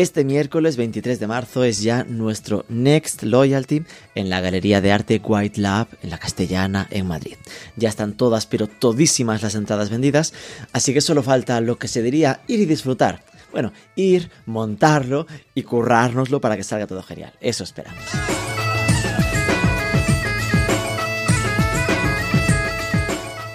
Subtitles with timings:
[0.00, 3.84] este miércoles 23 de marzo es ya nuestro Next Loyalty
[4.14, 7.36] en la Galería de Arte White Lab en la Castellana en Madrid.
[7.76, 10.32] Ya están todas pero todísimas las entradas vendidas,
[10.72, 13.24] así que solo falta lo que se diría ir y disfrutar.
[13.52, 17.32] Bueno, ir, montarlo y currárnoslo para que salga todo genial.
[17.40, 18.02] Eso esperamos.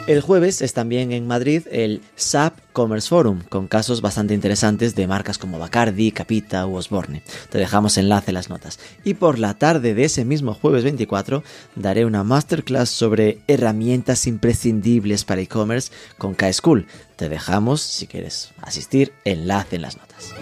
[0.09, 5.05] El jueves es también en Madrid el SAP Commerce Forum, con casos bastante interesantes de
[5.05, 7.21] marcas como Bacardi, Capita u Osborne.
[7.51, 8.79] Te dejamos enlace en las notas.
[9.03, 11.43] Y por la tarde de ese mismo jueves 24
[11.75, 16.87] daré una masterclass sobre herramientas imprescindibles para e-commerce con K-School.
[17.15, 20.33] Te dejamos, si quieres asistir, enlace en las notas.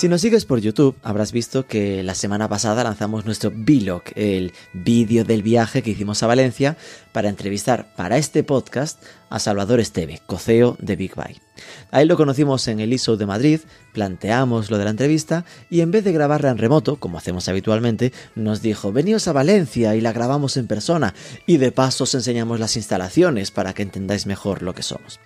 [0.00, 4.54] Si nos sigues por YouTube, habrás visto que la semana pasada lanzamos nuestro Vlog, el
[4.72, 6.78] vídeo del viaje que hicimos a Valencia
[7.12, 11.49] para entrevistar para este podcast a Salvador Esteve, coceo de Big Buy.
[11.90, 13.60] A él lo conocimos en el ISO de Madrid,
[13.92, 18.12] planteamos lo de la entrevista y en vez de grabarla en remoto, como hacemos habitualmente,
[18.34, 21.14] nos dijo, veníos a Valencia y la grabamos en persona
[21.46, 25.20] y de paso os enseñamos las instalaciones para que entendáis mejor lo que somos.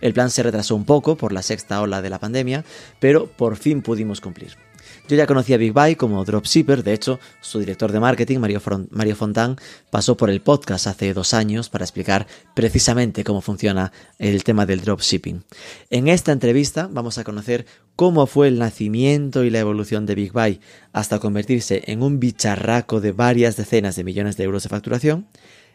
[0.00, 2.64] El plan se retrasó un poco por la sexta ola de la pandemia,
[2.98, 4.69] pero por fin pudimos cumplir.
[5.08, 8.62] Yo ya conocía a Big Buy como dropshipper, de hecho, su director de marketing, Mario,
[8.90, 9.56] Mario Fontán,
[9.90, 14.82] pasó por el podcast hace dos años para explicar precisamente cómo funciona el tema del
[14.82, 15.42] dropshipping.
[15.90, 20.32] En esta entrevista vamos a conocer cómo fue el nacimiento y la evolución de Big
[20.32, 20.60] Buy
[20.92, 25.26] hasta convertirse en un bicharraco de varias decenas de millones de euros de facturación,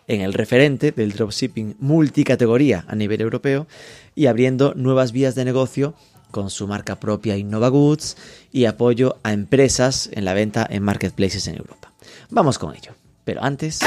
[0.08, 3.68] en el referente del dropshipping multicategoría a nivel europeo
[4.14, 5.96] y abriendo nuevas vías de negocio
[6.36, 8.18] con su marca propia Innova Goods
[8.52, 11.94] y apoyo a empresas en la venta en marketplaces en Europa.
[12.30, 12.92] Vamos con ello.
[13.24, 13.80] Pero antes...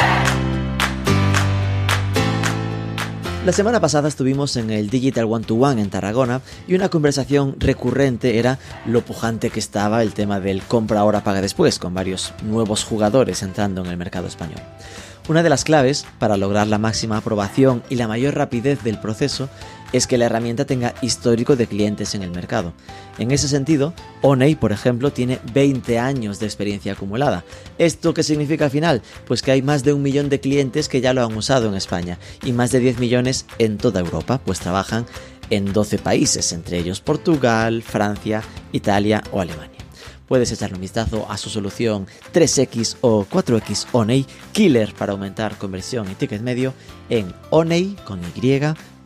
[3.44, 7.54] La semana pasada estuvimos en el Digital One to One en Tarragona y una conversación
[7.58, 12.32] recurrente era lo pujante que estaba el tema del compra ahora paga después, con varios
[12.42, 14.60] nuevos jugadores entrando en el mercado español.
[15.28, 19.50] Una de las claves para lograr la máxima aprobación y la mayor rapidez del proceso
[19.92, 22.72] es que la herramienta tenga histórico de clientes en el mercado.
[23.18, 27.44] En ese sentido, Oney, por ejemplo, tiene 20 años de experiencia acumulada.
[27.78, 29.02] ¿Esto qué significa al final?
[29.26, 31.74] Pues que hay más de un millón de clientes que ya lo han usado en
[31.74, 35.06] España y más de 10 millones en toda Europa, pues trabajan
[35.50, 39.78] en 12 países, entre ellos Portugal, Francia, Italia o Alemania
[40.28, 46.08] puedes echarle un vistazo a su solución 3X o 4X Oney Killer para aumentar conversión
[46.10, 46.74] y ticket medio
[47.08, 47.32] en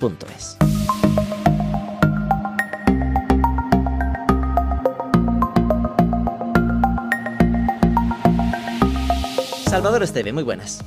[0.02, 0.56] oney.es.
[9.68, 10.80] Salvador Esteve, muy buenas.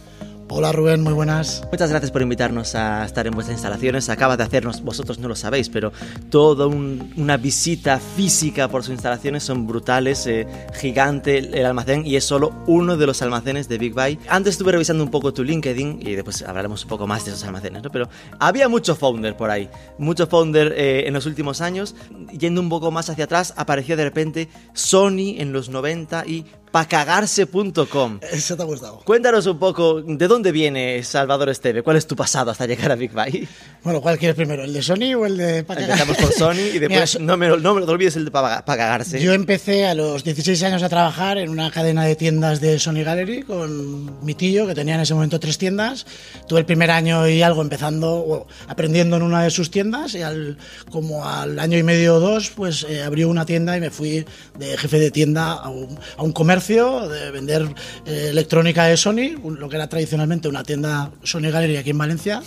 [0.57, 1.63] Hola Rubén, muy buenas.
[1.69, 4.07] Muchas gracias por invitarnos a estar en vuestras instalaciones.
[4.07, 5.91] Acaba de hacernos, vosotros no lo sabéis, pero
[6.29, 10.47] toda una visita física por sus instalaciones son brutales, eh,
[10.79, 14.17] gigante el almacén y es solo uno de los almacenes de Big Buy.
[14.29, 17.44] Antes estuve revisando un poco tu LinkedIn y después hablaremos un poco más de esos
[17.44, 17.89] almacenes, ¿no?
[17.89, 18.07] Pero
[18.39, 19.67] había mucho founder por ahí,
[19.97, 21.95] mucho founder eh, en los últimos años.
[22.31, 26.45] Yendo un poco más hacia atrás, apareció de repente Sony en los 90 y
[26.75, 28.19] pacagarse.com.
[28.34, 29.00] Eso te ha gustado.
[29.06, 31.84] Cuéntanos un poco, ¿de dónde viene Salvador Esteve?
[31.84, 33.47] ¿Cuál es tu pasado hasta llegar a Big Buy?
[33.81, 34.66] Bueno, ¿cuál quieres primero?
[34.66, 36.02] ¿El de Sony o el de Pacagarse?
[36.02, 39.22] Empezamos por Sony y después no, me, no, me, olvides el de Pacagarse.
[39.22, 43.06] Yo empecé a los 16 años a trabajar en una cadena de tiendas de Sony
[43.06, 46.06] Gallery con mi tío, que tenía en ese momento tres tiendas.
[46.46, 50.57] Tuve el primer año y algo empezando, aprendiendo en una de sus tiendas y al,
[50.92, 54.25] como al año y medio o dos, pues eh, abrió una tienda y me fui
[54.59, 57.63] de jefe de tienda a un, a un comercio de vender
[58.05, 62.41] eh, electrónica de Sony, lo que era tradicionalmente una tienda Sony Gallery aquí en Valencia.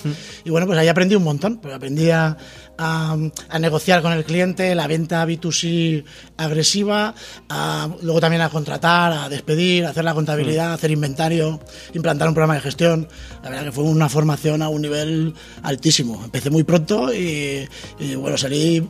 [0.44, 1.58] Y bueno, pues ahí aprendí un montón.
[1.58, 2.36] Pues aprendí a,
[3.60, 6.04] negociar con el cliente, la venta B2C
[6.36, 7.14] agresiva,
[8.02, 11.60] luego también a contratar, a despedir, a hacer la contabilidad, hacer inventario,
[11.94, 13.08] implantar un programa de gestión.
[13.42, 16.20] La verdad que fue una formación a un nivel altísimo.
[16.24, 17.68] Empecé muy pronto y,
[17.98, 18.88] y bueno, salí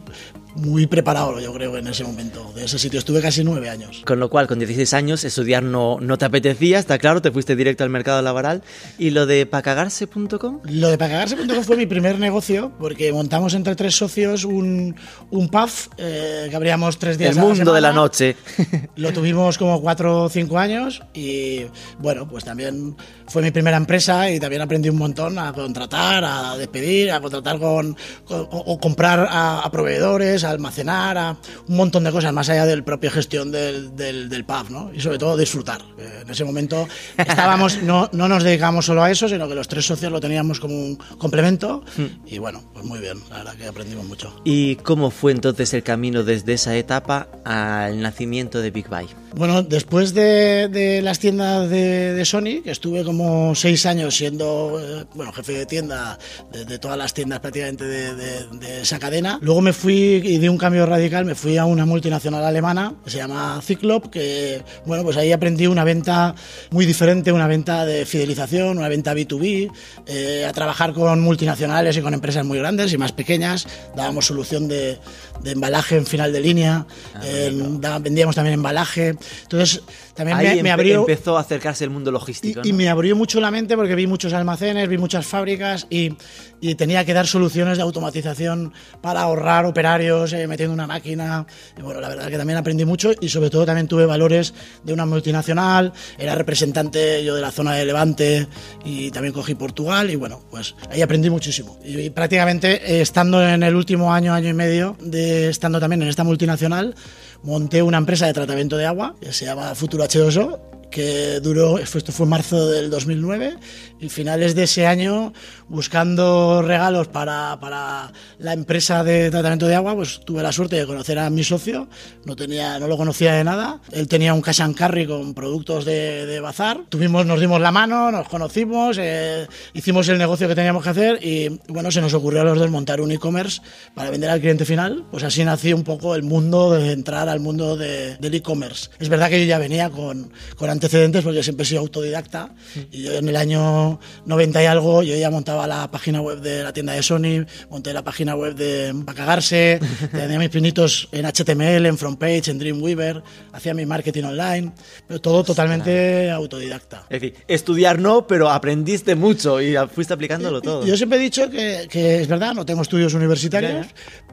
[0.58, 2.98] muy preparado, yo creo, en ese momento, de ese sitio.
[2.98, 4.02] Estuve casi nueve años.
[4.04, 7.56] Con lo cual, con 16 años, estudiar no, no te apetecía, está claro, te fuiste
[7.56, 8.62] directo al mercado laboral.
[8.98, 10.60] ¿Y lo de pacagarse.com?
[10.64, 14.94] Lo de pacagarse.com fue mi primer negocio, porque montamos entre tres socios un,
[15.30, 18.36] un pub eh, que abríamos tres días El a la mundo de la noche.
[18.96, 21.62] Lo tuvimos como cuatro o cinco años y
[21.98, 22.96] bueno, pues también
[23.28, 27.58] fue mi primera empresa y también aprendí un montón a contratar, a despedir, a contratar
[27.58, 31.36] con, con- o, o comprar a, a proveedores, a almacenar, a
[31.66, 34.90] un montón de cosas más allá del propia gestión del, del, del pub, ¿no?
[34.94, 35.80] Y sobre todo disfrutar.
[36.22, 39.86] En ese momento estábamos, no, no nos dedicamos solo a eso, sino que los tres
[39.86, 41.82] socios lo teníamos como un complemento
[42.26, 44.34] y bueno, pues muy bien, la verdad que aprendimos mucho.
[44.44, 49.06] ¿Y cómo fue entonces el camino desde esa etapa al nacimiento de Big Buy?
[49.34, 54.80] Bueno, después de, de las tiendas de, de Sony, que estuve como seis años siendo
[54.82, 56.18] eh, bueno, jefe de tienda
[56.50, 60.58] de, de todas las tiendas prácticamente de esa cadena, luego me fui y di un
[60.58, 65.16] cambio radical, me fui a una multinacional alemana que se llama Cyclop, que bueno, pues
[65.16, 66.34] ahí aprendí una venta
[66.70, 69.70] muy diferente, una venta de fidelización, una venta B2B,
[70.06, 74.68] eh, a trabajar con multinacionales y con empresas muy grandes y más pequeñas, dábamos solución
[74.68, 74.98] de,
[75.42, 76.86] de embalaje en final de línea,
[77.24, 77.50] eh,
[77.80, 79.82] da- vendíamos también embalaje, entonces
[80.18, 81.00] también Ahí me, me abrió...
[81.00, 82.60] empezó a acercarse el mundo Y, logístico.
[82.64, 82.76] y ¿no?
[82.78, 86.14] me abrió mucho la mente porque vi muchos almacenes, vi muchas fábricas y,
[86.60, 91.46] y tenía que dar soluciones de automatización para ahorrar operarios, eh, metiendo una máquina.
[91.78, 94.92] Y bueno, la verdad que también aprendí mucho y sobre todo también tuve valores de
[94.92, 98.46] una multinacional, era representante yo de la zona de Levante
[98.84, 101.78] y también cogí Portugal y bueno, pues ahí aprendí muchísimo.
[101.84, 106.02] Y, y prácticamente eh, estando en el último año, año y medio, de estando también
[106.02, 106.94] en esta multinacional,
[107.42, 110.58] monté una empresa de tratamiento de agua que se llama Futuro H2O
[110.90, 113.56] que duró, esto fue marzo del 2009,
[114.00, 115.32] y finales de ese año,
[115.68, 120.86] buscando regalos para, para la empresa de tratamiento de agua, pues tuve la suerte de
[120.86, 121.88] conocer a mi socio,
[122.24, 125.84] no, tenía, no lo conocía de nada, él tenía un cash and carry con productos
[125.84, 130.54] de, de bazar, tuvimos, nos dimos la mano, nos conocimos, eh, hicimos el negocio que
[130.54, 133.60] teníamos que hacer y bueno, se nos ocurrió a los dos montar un e-commerce
[133.94, 137.40] para vender al cliente final, pues así nació un poco el mundo de entrar al
[137.40, 138.90] mundo de- del e-commerce.
[138.98, 142.54] Es verdad que yo ya venía con, con antecedentes porque siempre he sido autodidacta
[142.92, 146.62] y yo en el año 90 y algo yo ya montaba la página web de
[146.62, 149.80] la tienda de Sony, monté la página web de para cagarse,
[150.12, 153.22] tenía mis pinitos en HTML, en Frontpage, en Dreamweaver,
[153.52, 154.72] hacía mi marketing online,
[155.06, 157.04] pero todo totalmente autodidacta.
[157.10, 160.86] Es decir, estudiar no, pero aprendiste mucho y fuiste aplicándolo todo.
[160.86, 163.86] Yo siempre he dicho que, que es verdad, no tengo estudios universitarios,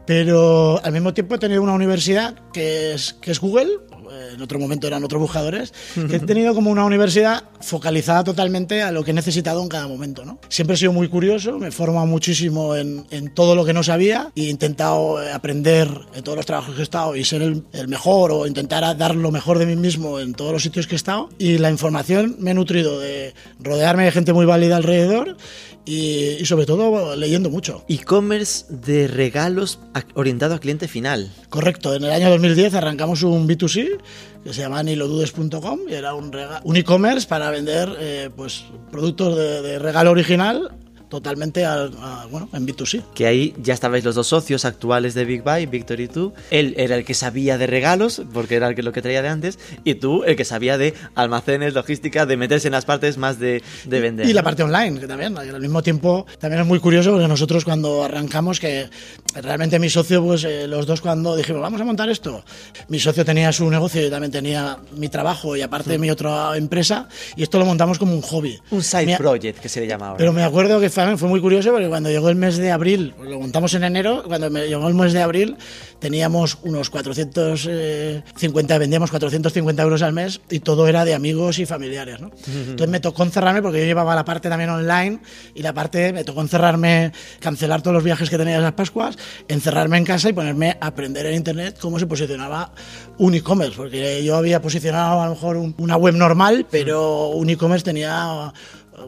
[0.06, 3.95] pero al mismo tiempo he tenido una universidad que es, que es Google, eh,
[4.34, 8.92] en otro momento eran otros buscadores, que he tenido como una universidad focalizada totalmente a
[8.92, 10.26] lo que he necesitado en cada momento.
[10.26, 10.40] ¿no?
[10.50, 13.84] Siempre he sido muy curioso, me he formado muchísimo en, en todo lo que no
[13.84, 17.42] sabía y he intentado eh, aprender en todos los trabajos que he estado y ser
[17.42, 20.88] el, el mejor o intentar dar lo mejor de mí mismo en todos los sitios
[20.88, 21.30] que he estado.
[21.38, 25.38] Y la información me he nutrido de rodearme de gente muy válida alrededor
[25.86, 27.84] y, y sobre todo leyendo mucho.
[27.88, 29.80] E-commerce de regalos
[30.14, 31.32] orientado a cliente final.
[31.50, 33.98] Correcto, en el año 2010 arrancamos un B2C
[34.44, 36.32] que se llama nilodudes.com y era un,
[36.76, 40.72] e-commerce para vender eh, pues, productos de, de regalo original
[41.22, 43.04] totalmente al- a- bueno, en B2C.
[43.14, 46.34] Que ahí ya estabais los dos socios actuales de Big Buy, Víctor y tú.
[46.52, 49.30] Él era el que sabía de regalos, porque era el que, lo que traía de
[49.30, 53.40] antes, y tú el que sabía de almacenes, logística, de meterse en las partes más
[53.40, 54.28] de, de vender.
[54.28, 57.64] Y la parte online, que también, al mismo tiempo, también es muy curioso porque nosotros
[57.66, 58.90] cuando arrancamos, que
[59.36, 62.44] realmente mi socio, pues eh, los dos cuando dijimos, vamos a montar esto,
[62.90, 67.08] mi socio tenía su negocio, yo también tenía mi trabajo y aparte mi otra empresa,
[67.36, 68.60] y esto lo montamos como un hobby.
[68.72, 70.18] Un side Mi- project que se le llama ahora.
[70.18, 73.14] Pero me acuerdo que fue, fue muy curioso porque cuando llegó el mes de abril,
[73.18, 75.56] pues lo montamos en enero, cuando me llegó el mes de abril
[76.00, 82.20] teníamos unos 450, vendíamos 450 euros al mes y todo era de amigos y familiares.
[82.22, 82.32] ¿no?
[82.46, 85.20] Entonces me tocó encerrarme porque yo llevaba la parte también online
[85.54, 89.98] y la parte, me tocó encerrarme, cancelar todos los viajes que tenía esas Pascuas, encerrarme
[89.98, 92.72] en casa y ponerme a aprender en Internet cómo se posicionaba
[93.18, 97.50] un e-commerce, porque yo había posicionado a lo mejor un- una web normal, pero un
[97.50, 98.52] e-commerce tenía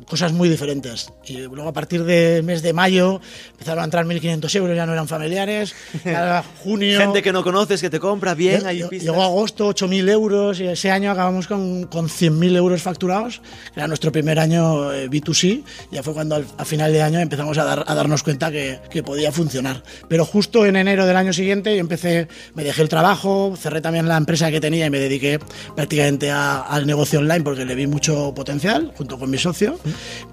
[0.06, 1.12] cosas muy diferentes.
[1.26, 4.94] Y luego a partir del mes de mayo empezaron a entrar 1.500 euros, ya no
[4.94, 5.74] eran familiares.
[6.64, 7.00] Junio...
[7.00, 9.06] Gente que no conoces, que te compra bien, lle- pistas.
[9.10, 13.42] Llegó agosto, 8.000 euros, y ese año acabamos con, con 100.000 euros facturados,
[13.76, 17.58] era nuestro primer año eh, B2C, ya fue cuando al, a final de año empezamos
[17.58, 19.84] a, dar, a darnos cuenta que, que podía funcionar.
[20.08, 24.08] Pero justo en enero del año siguiente yo empecé, me dejé el trabajo, cerré también
[24.08, 25.40] la empresa que tenía y me dediqué
[25.76, 29.77] prácticamente a- al negocio online porque le vi mucho potencial, junto con mi socio,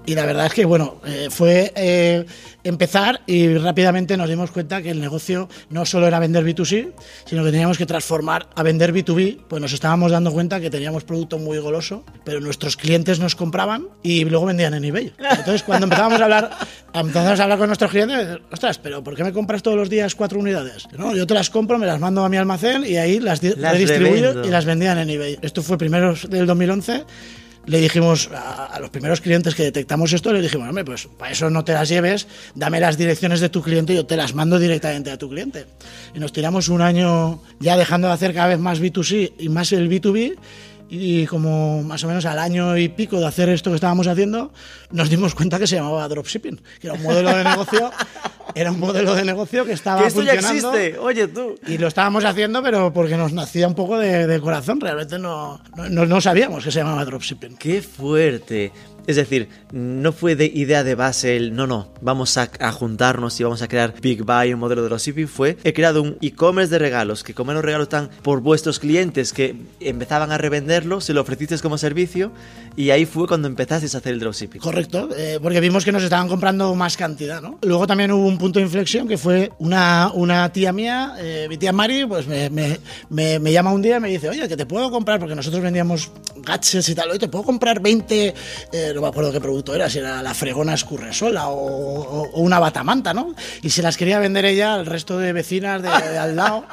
[0.05, 2.25] Y la verdad es que, bueno, eh, fue eh,
[2.63, 6.93] empezar y rápidamente nos dimos cuenta que el negocio no solo era vender B2C,
[7.25, 11.03] sino que teníamos que transformar a vender B2B, pues nos estábamos dando cuenta que teníamos
[11.03, 15.13] producto muy goloso, pero nuestros clientes nos compraban y luego vendían en eBay.
[15.17, 16.51] Entonces, cuando empezábamos a hablar,
[16.93, 20.15] empezamos a hablar con nuestros clientes, ostras, pero ¿por qué me compras todos los días
[20.15, 20.87] cuatro unidades?
[20.97, 23.73] No, yo te las compro, me las mando a mi almacén y ahí las, Las
[23.73, 25.37] redistribuyo y las vendían en eBay.
[25.41, 27.05] Esto fue primero del 2011
[27.67, 31.49] le dijimos a, los primeros clientes que detectamos esto, le dijimos, hombre, pues para eso
[31.49, 34.59] no te las lleves, dame las direcciones de tu cliente y yo te las mando
[34.59, 35.65] directamente a tu cliente.
[36.13, 39.71] Y nos tiramos un año ya dejando de hacer cada vez más B2C y más
[39.71, 40.35] el B2B.
[40.87, 44.53] Y como más o menos al año y pico de hacer esto que estábamos haciendo,
[44.91, 47.91] nos dimos cuenta que se llamaba dropshipping, que era un modelo de negocio,
[48.55, 50.73] era un modelo de negocio que estaba Que esto ya funcionando.
[50.77, 50.99] existe.
[50.99, 51.55] Oye, tú.
[51.67, 54.79] Y lo estábamos haciendo, pero porque nos nacía un poco de, de corazón.
[54.79, 57.57] Realmente no- no sabíamos que se llamaba dropshipping.
[57.57, 58.71] Qué fuerte.
[59.07, 63.43] Es decir, no fue de idea de base el no, no, vamos a, juntarnos y
[63.43, 65.27] vamos a crear Big Buy, un modelo de dropshipping.
[65.27, 69.33] Fue, he creado un e-commerce de regalos, que como los regalos están por vuestros clientes
[69.33, 72.31] que empezaban a revenderlo, se lo ofrecisteis como servicio
[72.75, 74.61] y ahí fue cuando empezasteis a hacer el dropshipping.
[74.61, 77.59] Correcto, eh, porque vimos que nos estaban comprando más cantidad, ¿no?
[77.61, 81.57] Luego también hubo un punto de inflexión que fue una, una tía mía, eh, mi
[81.57, 84.57] tía Mari, pues me, me- me- me llama un día y me dice, oye, que
[84.57, 88.33] te puedo comprar, porque nosotros vendíamos gadgets y tal, oye, te puedo comprar 20,
[88.71, 92.39] eh, no me acuerdo qué producto era, si era la fregona escurresola o, o- o
[92.41, 93.35] una batamanta, ¿no?
[93.61, 96.65] Y se las quería vender ella al resto de vecinas de, de al lado.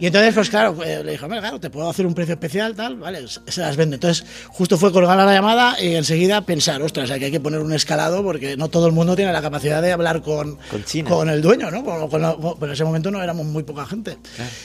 [0.00, 2.76] Y entonces, pues claro, eh, le dije, hombre, claro, te puedo hacer un precio especial,
[2.76, 3.96] tal, vale, se las vende.
[3.96, 7.72] Entonces, justo fue colgar la llamada y enseguida pensar, ostras, aquí hay que poner un
[7.72, 11.10] escalado porque no todo el mundo tiene la capacidad de hablar con, Con China.
[11.10, 11.82] con el dueño, ¿no?
[11.84, 14.18] Con- con la- en ese momento no éramos muy poca gente.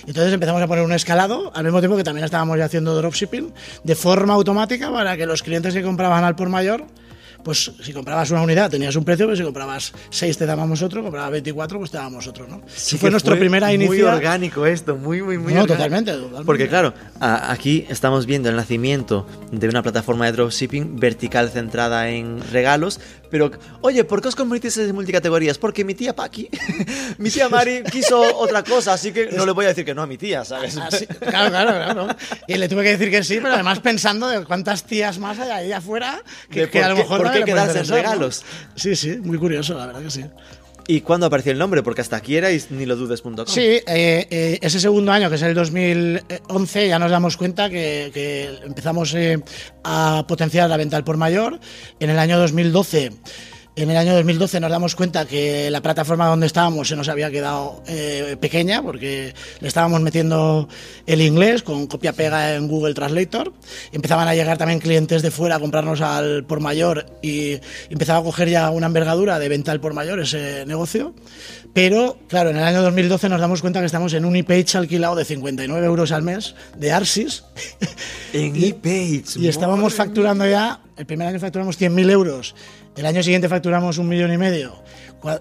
[0.05, 3.51] Entonces empezamos a poner un escalado, al mismo tiempo que también estábamos ya haciendo dropshipping,
[3.83, 6.82] de forma automática para que los clientes que compraban al por mayor
[7.43, 11.01] pues si comprabas una unidad tenías un precio, pero si comprabas 6 te dábamos otro,
[11.03, 12.61] comprabas 24 pues te dábamos otro, ¿no?
[12.73, 14.13] Sí fue nuestra primera Muy inicia.
[14.13, 15.73] orgánico esto, muy, muy, muy No, orgánico.
[15.75, 16.45] totalmente, totalmente.
[16.45, 22.39] Porque claro, aquí estamos viendo el nacimiento de una plataforma de dropshipping vertical centrada en
[22.51, 22.99] regalos,
[23.33, 23.49] pero
[23.81, 25.57] oye, ¿por qué os convertís en multicategorías?
[25.57, 26.51] Porque mi tía Paqui,
[27.17, 30.03] mi tía Mari quiso otra cosa, así que no le voy a decir que no
[30.03, 30.77] a mi tía, ¿sabes?
[30.77, 30.87] Ah,
[31.19, 32.15] claro, claro, claro.
[32.45, 35.49] Y le tuve que decir que sí, pero además pensando de cuántas tías más hay
[35.49, 36.21] ahí afuera
[36.51, 38.43] que, a lo mejor por qué quedarse en regalos.
[38.75, 40.25] Sí, sí, muy curioso, la verdad que sí.
[40.87, 41.81] ¿Y cuándo apareció el nombre?
[41.81, 43.45] Porque hasta aquí erais ni lo dudes.com.
[43.47, 48.59] Sí, eh, eh, ese segundo año, que es el 2011, ya nos damos cuenta que,
[48.63, 49.41] empezamos eh,
[49.83, 51.59] a potenciar la venta al por mayor.
[51.99, 53.11] En el año 2012.
[53.75, 57.31] En el año 2012 nos damos cuenta que la plataforma donde estábamos se nos había
[57.31, 60.69] quedado eh, pequeña porque le estábamos metiendo
[61.07, 63.51] el inglés con copia-pega en Google Translator.
[63.91, 67.57] Empezaban a llegar también clientes de fuera a comprarnos al por mayor y
[67.89, 71.15] empezaba a coger ya una envergadura de venta al por mayor ese negocio.
[71.73, 75.15] Pero, claro, en el año 2012 nos damos cuenta que estamos en un e-page alquilado
[75.15, 77.43] de 59 euros al mes de Arsis.
[78.33, 79.39] En Y- ePage.
[79.39, 82.53] Y estábamos facturando ya, el primer año facturamos 100.000 euros,
[82.95, 84.75] el año siguiente facturamos un millón y medio,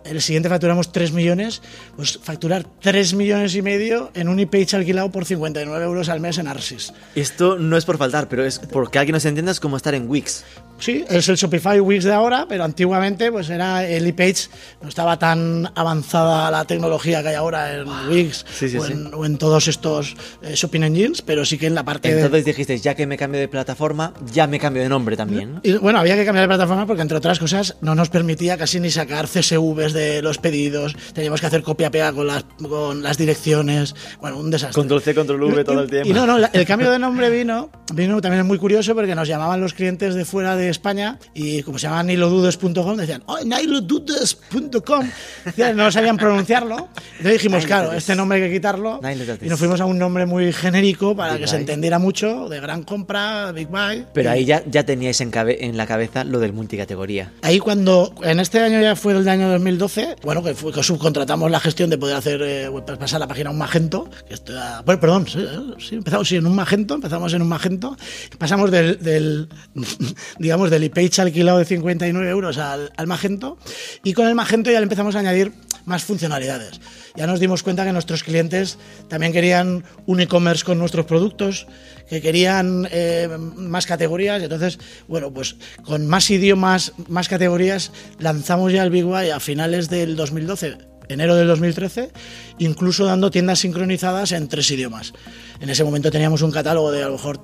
[0.05, 1.63] el siguiente facturamos 3 millones,
[1.97, 6.39] pues facturar 3 millones y medio en un e-page alquilado por 59 euros al mes
[6.39, 6.93] en Arsis.
[7.15, 10.09] Esto no es por faltar, pero es porque alguien nos entienda, es como estar en
[10.09, 10.45] Wix.
[10.79, 14.49] Sí, es el Shopify Wix de ahora, pero antiguamente pues era el e-page,
[14.83, 18.93] no estaba tan avanzada la tecnología que hay ahora en Wix Sí, sí, o, sí.
[18.93, 22.23] en, o en todos estos eh, shopping engines, pero sí que en la parte de...
[22.23, 25.55] Entonces dijisteis, ya que me cambio de plataforma, ya me cambio de nombre también.
[25.55, 25.61] ¿no?
[25.63, 28.81] Y, bueno, había que cambiar de plataforma porque, entre otras cosas, no nos permitía casi
[28.81, 29.29] ni sacar
[29.75, 30.95] De los pedidos.
[31.15, 33.95] Teníamos que hacer copia-pega con las, con las direcciones.
[34.21, 34.75] Bueno, un desastre.
[34.75, 36.09] Control C, control V todo el tiempo.
[36.09, 39.61] Y no, no, el cambio de nombre vino, vino también muy curioso porque nos llamaban
[39.61, 45.09] los clientes de fuera de España y como se llamaban nilodudes.com decían, ¡oh, nilodudes.com!
[45.75, 46.89] No sabían pronunciarlo.
[47.19, 49.01] Entonces dijimos, claro, este nombre hay que quitarlo.
[49.41, 52.61] Y nos fuimos a un nombre muy genérico para Big que se entendiera mucho, de
[52.61, 54.07] gran compra, Big Buy.
[54.13, 57.33] Pero ahí ya, ya teníais en, cabe- en la cabeza lo del multicategoría.
[57.43, 61.51] Ahí cuando, en este año ya fue el año 2012, bueno, que, fue, que subcontratamos
[61.51, 64.53] la gestión de poder hacer, eh, pasar la página a un Magento, que esto
[64.85, 67.97] bueno, perdón, sí, eh, sí, empezamos en un Magento, empezamos en un Magento,
[68.39, 69.49] pasamos del, del
[70.39, 73.59] digamos, del e-page alquilado de 59 euros al, al Magento,
[74.03, 75.53] y con el Magento ya le empezamos a añadir
[75.85, 76.81] más funcionalidades.
[77.17, 81.67] Ya nos dimos cuenta que nuestros clientes también querían un e-commerce con nuestros productos,
[82.09, 84.41] que querían eh, más categorías.
[84.41, 89.41] y Entonces, bueno, pues con más idiomas, más categorías, lanzamos ya el Big Buy a
[89.41, 92.11] finales del 2012 enero del 2013,
[92.59, 95.13] incluso dando tiendas sincronizadas en tres idiomas.
[95.61, 97.41] En ese momento teníamos un catálogo de a lo mejor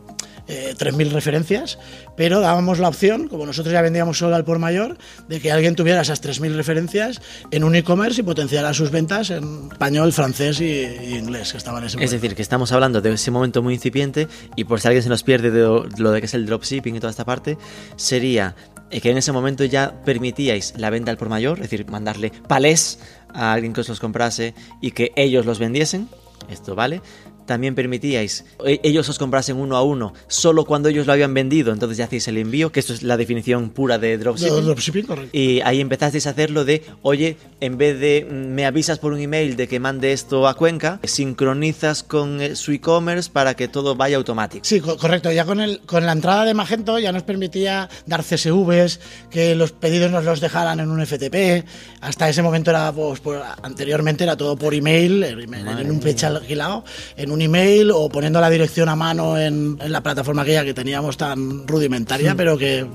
[0.49, 1.79] eh, 3.000 referencias,
[2.17, 4.97] pero dábamos la opción, como nosotros ya vendíamos solo al por mayor,
[5.29, 9.69] de que alguien tuviera esas 3.000 referencias en un e-commerce y potenciara sus ventas en
[9.71, 12.15] español, francés y, y inglés, que estaban en ese Es momento.
[12.15, 14.27] decir, que estamos hablando de ese momento muy incipiente
[14.57, 17.01] y por si alguien se nos pierde de lo de que es el dropshipping y
[17.01, 17.59] toda esta parte,
[17.97, 18.55] sería
[18.91, 22.99] que en ese momento ya permitíais la venta al por mayor, es decir, mandarle palés
[23.35, 26.09] a alguien que os los comprase y que ellos los vendiesen.
[26.49, 27.03] Esto vale.
[27.49, 31.73] También permitíais e- ellos os comprasen uno a uno solo cuando ellos lo habían vendido,
[31.73, 35.07] entonces ya hacéis el envío, que esto es la definición pura de dropshipping.
[35.07, 35.31] Correcto.
[35.37, 39.21] Y ahí empezasteis a hacerlo de, oye, en vez de mm, me avisas por un
[39.21, 43.95] email de que mande esto a Cuenca, sincronizas con eh, su e-commerce para que todo
[43.97, 44.65] vaya automático.
[44.65, 45.33] Sí, co- correcto.
[45.33, 49.01] Ya con, el, con la entrada de Magento ya nos permitía dar CSVs,
[49.31, 51.65] que los pedidos nos los dejaran en un FTP.
[52.03, 56.27] Hasta ese momento era, pues, por- anteriormente era todo por email, en, en un pecho
[56.27, 56.85] alquilado,
[57.17, 60.75] en un email o poniendo la dirección a mano en, en la plataforma aquella que
[60.75, 62.87] teníamos tan rudimentaria, pero que,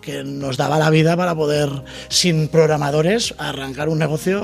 [0.00, 1.68] que nos daba la vida para poder,
[2.08, 4.42] sin programadores, arrancar un negocio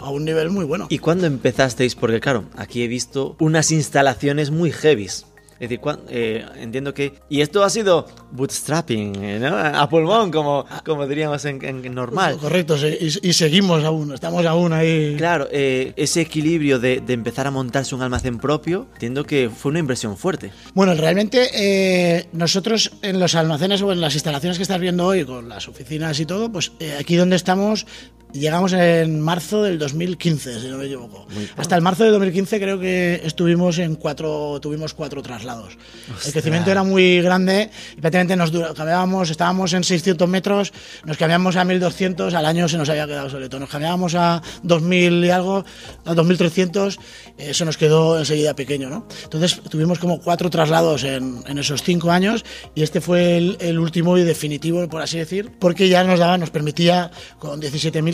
[0.00, 0.86] a un nivel muy bueno.
[0.90, 1.94] ¿Y cuándo empezasteis?
[1.94, 5.26] Porque claro, aquí he visto unas instalaciones muy heavies.
[5.60, 7.14] Es decir, eh, entiendo que...
[7.28, 9.56] Y esto ha sido bootstrapping, eh, ¿no?
[9.56, 12.38] A pulmón, como, como diríamos en, en normal.
[12.38, 15.16] Correcto, sí, y, y seguimos aún, estamos aún ahí.
[15.16, 19.70] Claro, eh, ese equilibrio de, de empezar a montarse un almacén propio, entiendo que fue
[19.70, 20.52] una inversión fuerte.
[20.74, 25.24] Bueno, realmente eh, nosotros en los almacenes o en las instalaciones que estás viendo hoy,
[25.24, 27.86] con las oficinas y todo, pues aquí donde estamos,
[28.32, 31.26] llegamos en marzo del 2015, si no me equivoco.
[31.56, 35.78] Hasta el marzo del 2015 creo que estuvimos en cuatro, tuvimos cuatro traslados.
[36.24, 40.72] El crecimiento era muy grande y prácticamente nos cambiábamos, estábamos en 600 metros,
[41.04, 43.58] nos cambiamos a 1200, al año se nos había quedado obsoleto.
[43.58, 45.64] Nos cambiábamos a 2000 y algo,
[46.04, 46.98] a 2300,
[47.38, 49.06] eso nos quedó enseguida pequeño, ¿no?
[49.24, 52.44] Entonces tuvimos como cuatro traslados en, en esos cinco años
[52.74, 56.38] y este fue el, el último y definitivo, por así decir, porque ya nos daba,
[56.38, 57.60] nos permitía, con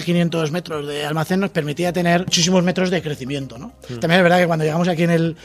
[0.04, 3.73] 17.500 metros de almacén, nos permitía tener muchísimos metros de crecimiento, ¿no?
[4.00, 5.37] También es verdad que cuando llegamos aquí en el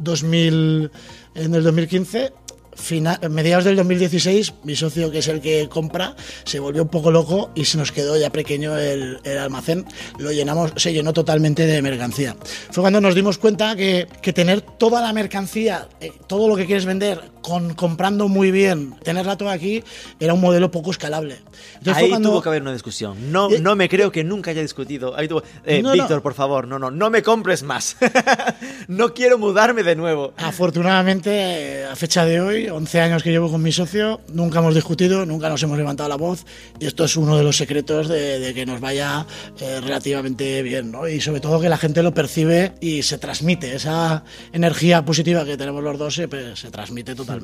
[0.00, 0.90] 2000,
[1.34, 2.32] en el 2015,
[2.74, 7.10] fina- mediados del 2016, mi socio, que es el que compra, se volvió un poco
[7.10, 9.84] loco y se nos quedó ya pequeño el, el almacén.
[10.18, 12.36] Lo llenamos, se llenó totalmente de mercancía.
[12.70, 16.66] Fue cuando nos dimos cuenta que, que tener toda la mercancía, eh, todo lo que
[16.66, 19.82] quieres vender, con, comprando muy bien, tenerla toda aquí,
[20.20, 21.38] era un modelo poco escalable.
[21.78, 23.32] Entonces Ahí cuando- tuvo que haber una discusión.
[23.32, 25.16] No, Eh, no me creo que nunca haya discutido.
[25.16, 25.94] Ahí tuvo- eh, No, no.
[25.94, 27.96] Víctor, por favor, no, no, no me compres más.
[28.88, 30.32] no quiero mudarme de nuevo.
[30.36, 34.74] Afortunadamente, eh, a fecha de hoy, 11 años que llevo con mi socio, nunca hemos
[34.74, 36.44] discutido, nunca nos hemos levantado la voz
[36.78, 39.26] y esto es uno de los secretos de, de que nos vaya
[39.60, 41.08] eh, relativamente bien, ¿no?
[41.08, 45.56] Y sobre todo que la gente lo percibe y se transmite, esa energía positiva que
[45.56, 47.37] tenemos los dos se, pues, se transmite totalmente.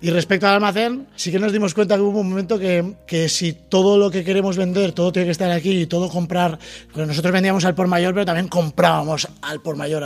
[0.00, 3.28] Y respecto al almacén, sí que nos dimos cuenta que hubo un momento que, que
[3.28, 6.58] si todo lo que queremos vender, todo tiene que estar aquí y todo comprar,
[6.92, 10.04] pues nosotros vendíamos al por mayor, pero también comprábamos al por mayor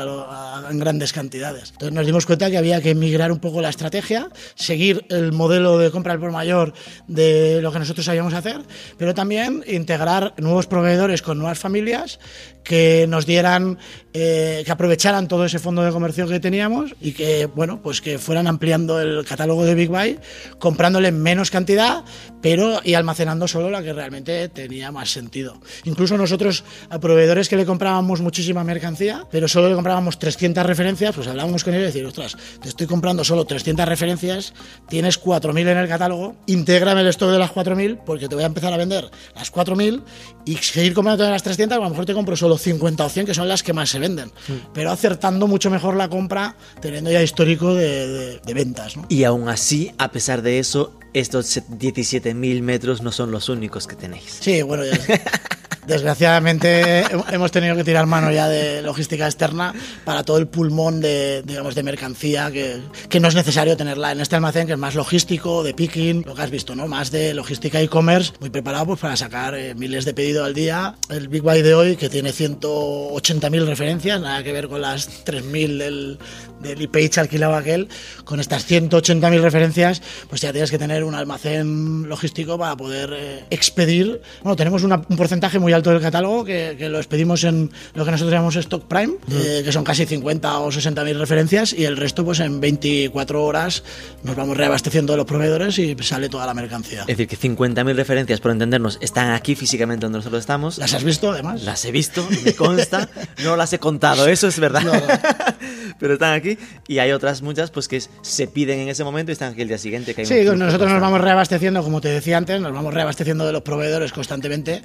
[0.71, 1.71] en grandes cantidades.
[1.73, 5.79] Entonces nos dimos cuenta que había que migrar un poco la estrategia, seguir el modelo
[5.79, 6.73] de compra al por mayor
[7.07, 8.63] de lo que nosotros sabíamos hacer,
[8.97, 12.19] pero también integrar nuevos proveedores con nuevas familias
[12.65, 13.79] que nos dieran,
[14.13, 18.19] eh, que aprovecharan todo ese fondo de comercio que teníamos y que, bueno, pues que
[18.19, 20.19] fueran ampliando el catálogo de Big Buy,
[20.59, 22.05] comprándole menos cantidad,
[22.43, 25.61] pero y almacenando solo la que realmente tenía más sentido.
[25.85, 31.15] Incluso nosotros a proveedores que le comprábamos muchísima mercancía, pero solo le comprábamos 300 referencias,
[31.15, 34.55] pues hablábamos con ellos y decir, ostras, te estoy comprando solo 300 referencias,
[34.89, 38.49] tienes 4.000 en el catálogo, intégrame el stock de las 4.000 porque te voy a
[38.49, 40.03] empezar a vender las 4.000
[40.45, 43.35] y seguir comprando las 300, a lo mejor te compro solo 50 o 100 que
[43.35, 44.33] son las que más se venden,
[44.75, 48.97] pero acertando mucho mejor la compra teniendo ya histórico de, de- de ventas.
[48.97, 49.07] ¿no?
[49.09, 53.97] Y aún así, a pesar de eso, estos 17.000 metros no son los únicos que
[53.97, 54.39] tenéis.
[54.41, 54.99] Sí, bueno, ya-
[55.87, 61.01] desgraciadamente hem- hemos tenido que tirar mano ya de logística externa para todo el pulmón
[61.01, 64.79] de, digamos, de mercancía que, que no es necesario tenerla en este almacén, que es
[64.79, 66.87] más logístico, de picking, lo que has visto, ¿no?
[66.87, 70.95] Más de logística e-commerce, muy preparado pues, para sacar eh, miles de pedidos al día.
[71.09, 75.79] El Big Buy de hoy, que tiene 180.000 referencias, nada que ver con las 3.000
[75.79, 76.19] del,
[76.61, 77.89] del ePage alquilado aquel,
[78.25, 83.45] con estas 180.000 referencias, pues ya tienes que tener un almacén logístico para poder eh,
[83.51, 84.21] expedir.
[84.43, 88.05] Bueno, tenemos una- un porcentaje muy alto del catálogo que, que lo expedimos en lo
[88.05, 91.97] que nosotros llamamos Stock Prime, eh, que son casi 50 o 60.000 referencias, y el
[91.97, 93.83] resto, pues en 24 horas
[94.23, 97.03] nos vamos reabasteciendo de los proveedores y sale toda la mercancía.
[97.03, 100.79] Es decir, que 50.000 referencias, por entendernos, están aquí físicamente donde nosotros estamos.
[100.79, 101.63] ¿Las has visto, además?
[101.63, 103.09] Las he visto, me consta,
[103.45, 104.83] no las he contado, eso es verdad.
[105.99, 106.59] pero están aquí.
[106.89, 109.69] Y hay otras muchas pues que se piden en ese momento y están aquí el
[109.69, 110.15] día siguiente.
[110.15, 113.53] Que hay sí, nosotros nos vamos reabasteciendo, como te decía antes, nos vamos reabasteciendo de
[113.53, 114.83] los proveedores constantemente,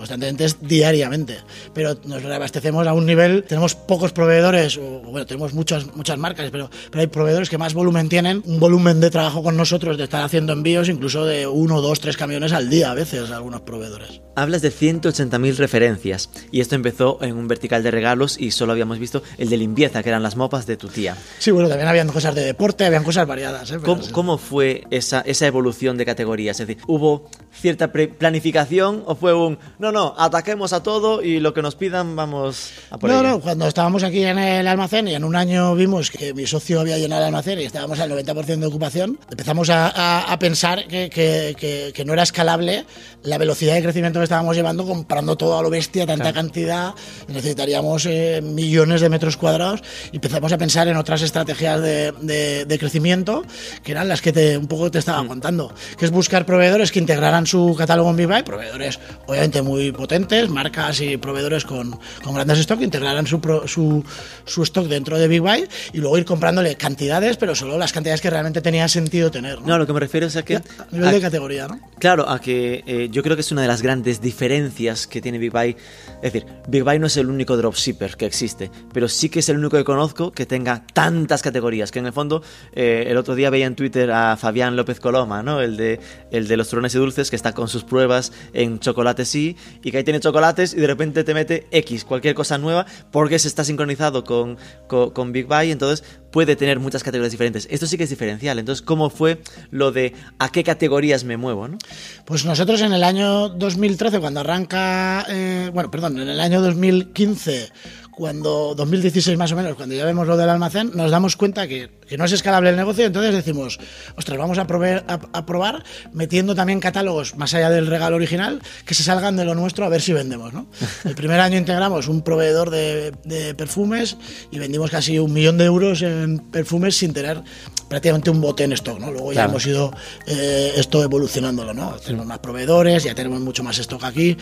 [0.00, 1.38] constantemente es diariamente,
[1.72, 6.50] pero nos reabastecemos a un nivel, tenemos pocos proveedores, o bueno, tenemos muchas, muchas marcas,
[6.50, 10.04] pero, pero hay proveedores que más volumen tienen, un volumen de trabajo con nosotros, de
[10.04, 14.20] estar haciendo envíos incluso de uno, dos, tres camiones al día a veces, algunos proveedores.
[14.34, 18.98] Hablas de 180.000 referencias y esto empezó en un vertical de regalos y solo habíamos
[18.98, 21.16] visto el de limpieza, que eran las mopas de tu tía.
[21.38, 23.70] Sí, bueno, también habían cosas de deporte, habían cosas variadas.
[23.70, 23.74] ¿eh?
[23.74, 24.12] Pero ¿Cómo, sí.
[24.12, 26.58] cómo fue esa, esa evolución de categorías?
[26.60, 31.52] Es decir, ¿hubo cierta planificación o fue un, no, no, ataquemos a todo y lo
[31.52, 33.28] que nos pidan vamos a por No, ello"?
[33.28, 36.80] no, cuando estábamos aquí en el almacén y en un año vimos que mi socio
[36.80, 40.86] había llenado el almacén y estábamos al 90% de ocupación, empezamos a, a- a pensar
[40.86, 42.84] que, que- que- que no era escalable
[43.24, 46.94] la velocidad de crecimiento que estábamos llevando comprando todo a lo bestia, tanta cantidad,
[47.28, 49.82] necesitaríamos eh, millones de metros cuadrados
[50.12, 53.44] y empezamos a pensar en otras estrategias de, de- de crecimiento
[53.82, 56.98] que eran las que te, un poco te estaba contando, que es buscar proveedores que
[56.98, 62.34] integraran su catálogo en Big Buy, proveedores obviamente muy potentes, marcas y proveedores con, con
[62.34, 64.04] grandes stock, que integraran su, pro- su,
[64.44, 68.20] su stock dentro de Big Buy y luego ir comprándole cantidades, pero solo las cantidades
[68.20, 69.60] que realmente tenía sentido tener.
[69.60, 69.66] ¿no?
[69.66, 70.56] No, lo que me refiero es a que...
[70.56, 71.80] a nivel a- de categoría, ¿no?
[71.98, 75.38] Claro, a que eh, yo creo que es una de las grandes diferencias que tiene
[75.38, 75.76] Big Buy.
[76.22, 79.48] Es decir, Big Buy no es el único dropshipper que existe, pero sí que es
[79.48, 81.90] el único que conozco que tenga tantas categorías.
[81.90, 85.42] Que en el fondo, eh, el otro día veía en Twitter a Fabián López Coloma,
[85.42, 85.60] ¿no?
[85.60, 86.00] El de,
[86.30, 89.90] el de los turrones y dulces, que está con sus pruebas en chocolate sí, y
[89.90, 93.48] que ahí tiene chocolates y de repente te mete X, cualquier cosa nueva, porque se
[93.48, 97.66] está sincronizado con, con, con Big Buy, entonces puede tener muchas categorías diferentes.
[97.70, 98.58] Esto sí que es diferencial.
[98.58, 101.78] Entonces, ¿cómo fue lo de a qué categorías me muevo, ¿no?
[102.24, 107.70] Pues nosotros en el año 2013, cuando arranca, eh, bueno, perdón, en el año 2015,
[108.20, 111.88] cuando 2016 más o menos, cuando ya vemos lo del almacén, nos damos cuenta que,
[112.06, 113.80] que no es escalable el negocio, entonces decimos,
[114.14, 118.60] ostras, vamos a, proveer- a, a probar metiendo también catálogos más allá del regalo original
[118.84, 120.66] que se salgan de lo nuestro a ver si vendemos, ¿no?
[121.06, 124.18] El primer año integramos un proveedor de, de perfumes
[124.50, 127.42] y vendimos casi un millón de euros en perfumes sin tener
[127.88, 129.10] prácticamente un bote en stock, ¿no?
[129.10, 129.92] Luego ya hemos ido
[130.26, 131.92] eh, esto evolucionándolo, ¿no?
[131.96, 134.36] Tenemos más proveedores, ya tenemos mucho más stock aquí.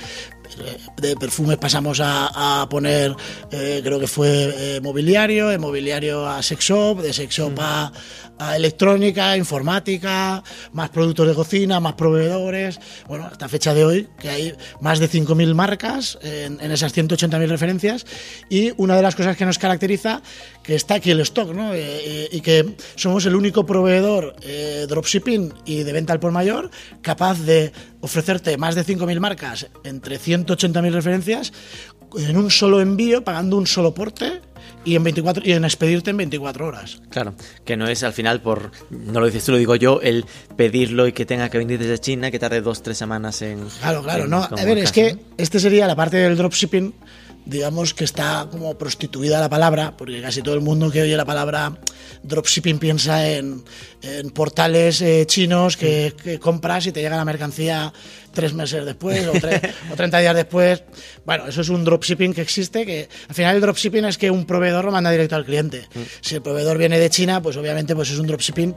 [0.65, 3.15] Eh, De perfumes pasamos a, a poner,
[3.51, 7.93] eh, creo que fue eh, mobiliario, de mobiliario a sex shop, de sex shop a,
[8.39, 12.81] a electrónica, informática, más productos de cocina, más proveedores.
[13.07, 17.49] Bueno, hasta fecha de hoy, que hay más de 5.000 marcas en, en esas 180.000
[17.49, 18.07] referencias.
[18.49, 20.23] Y una de las cosas que nos caracteriza,
[20.63, 21.73] que está aquí el stock, ¿no?
[21.75, 24.37] Eh, y que somos el único proveedor
[24.89, 26.71] dropshipping y de venta al por mayor
[27.03, 31.53] capaz de ofrecerte más de 5.000 marcas entre 180.000 referencias
[32.17, 34.41] en un solo envío, pagando un solo porte
[34.85, 37.01] y en 24 y en expedirte en 24 horas.
[37.11, 37.35] Claro,
[37.65, 40.25] que no es al final por, no lo dices tú, lo digo yo, el
[40.57, 43.67] pedirlo y que tenga que venir desde China, que tarde dos, tres semanas en...
[43.81, 44.43] Claro, claro, en- no.
[44.43, 46.95] A ver, es que este sería la parte del dropshipping,
[47.49, 51.25] digamos que está como prostituida la palabra, porque casi todo el mundo que oye la
[51.25, 51.77] palabra
[52.23, 53.65] dropshipping piensa en,
[54.03, 57.93] en portales eh, chinos que, que compras y te llega la mercancía
[58.33, 60.83] tres meses después o, tre- o 30 días después.
[61.25, 64.45] Bueno, eso es un dropshipping que existe, que al final el dropshipping es que un
[64.45, 65.89] proveedor lo manda directo al cliente.
[66.21, 68.75] Si el proveedor viene de China, pues obviamente pues es un dropshipping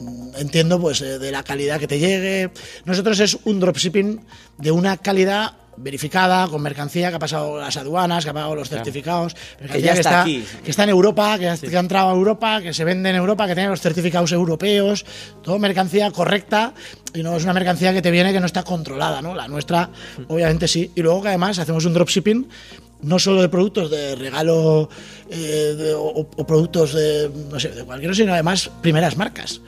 [0.00, 2.50] mm, entiendo pues eh, de la calidad que te llegue.
[2.84, 4.20] Nosotros es un dropshipping
[4.58, 8.68] de una calidad verificada, con mercancía que ha pasado las aduanas, que ha pagado los
[8.68, 10.44] certificados, mercancía ya está aquí.
[10.64, 13.16] que está en Europa, que ha, que ha entrado a Europa, que se vende en
[13.16, 15.04] Europa, que tiene los certificados europeos,
[15.42, 16.74] todo mercancía correcta
[17.14, 19.34] y no es una mercancía que te viene que no está controlada, ¿no?
[19.34, 19.90] La nuestra,
[20.28, 20.90] obviamente sí.
[20.94, 22.48] Y luego que además hacemos un dropshipping
[23.02, 24.88] no solo de productos de regalo
[25.30, 29.60] eh, de- o, o productos de, no sé, de cualquier, sino además primeras marcas.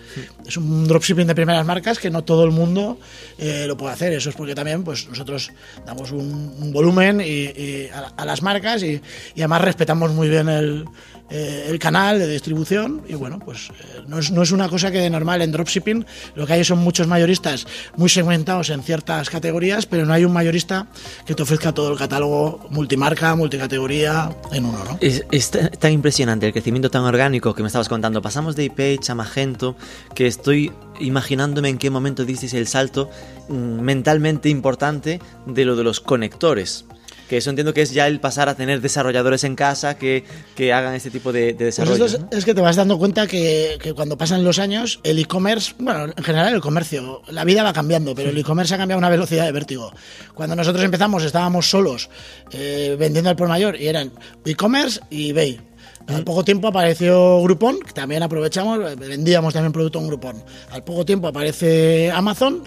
[0.46, 2.98] Es un dropshipping de primeras marcas que no todo el mundo
[3.38, 4.12] eh, lo puede hacer.
[4.12, 5.50] Eso es porque también pues nosotros
[5.86, 9.00] damos un, un volumen y, y a, a las marcas y,
[9.34, 10.84] y además respetamos muy bien el,
[11.30, 14.90] eh, el canal de distribución y bueno, pues eh, no, es, no es una cosa
[14.90, 17.66] que de normal en dropshipping lo que hay son muchos mayoristas
[17.96, 20.88] muy segmentados en ciertas categorías, pero no hay un mayorista
[21.26, 24.98] que te ofrezca todo el catálogo multimarca, multicategoría en uno, ¿no?
[25.00, 28.20] Es, es ta- tan impresionante el crecimiento tan orgánico que me estabas contando.
[28.22, 29.76] Pasamos de ePage a Magento,
[30.14, 33.08] que estoy imaginándome en qué momento dices el salto
[33.48, 36.84] mm, mentalmente importante de lo de los conectores.
[37.30, 40.24] Que eso entiendo que es ya el pasar a tener desarrolladores en casa que,
[40.56, 42.04] que hagan este tipo de, de Pues desarrollo.
[42.06, 42.28] esto es, ¿no?
[42.36, 46.06] es que te vas dando cuenta que, que cuando pasan los años, el e-commerce, bueno,
[46.06, 49.10] en general el comercio, la vida va cambiando, pero el e-commerce ha cambiado a una
[49.10, 49.92] velocidad de vértigo.
[50.34, 52.10] Cuando nosotros empezamos estábamos solos
[52.50, 54.10] eh, vendiendo al por mayor y eran
[54.44, 55.60] e-commerce y eBay.
[56.08, 60.42] Al poco tiempo apareció Groupon, que también aprovechamos, vendíamos también producto en Groupon.
[60.72, 62.64] Al poco tiempo aparece Amazon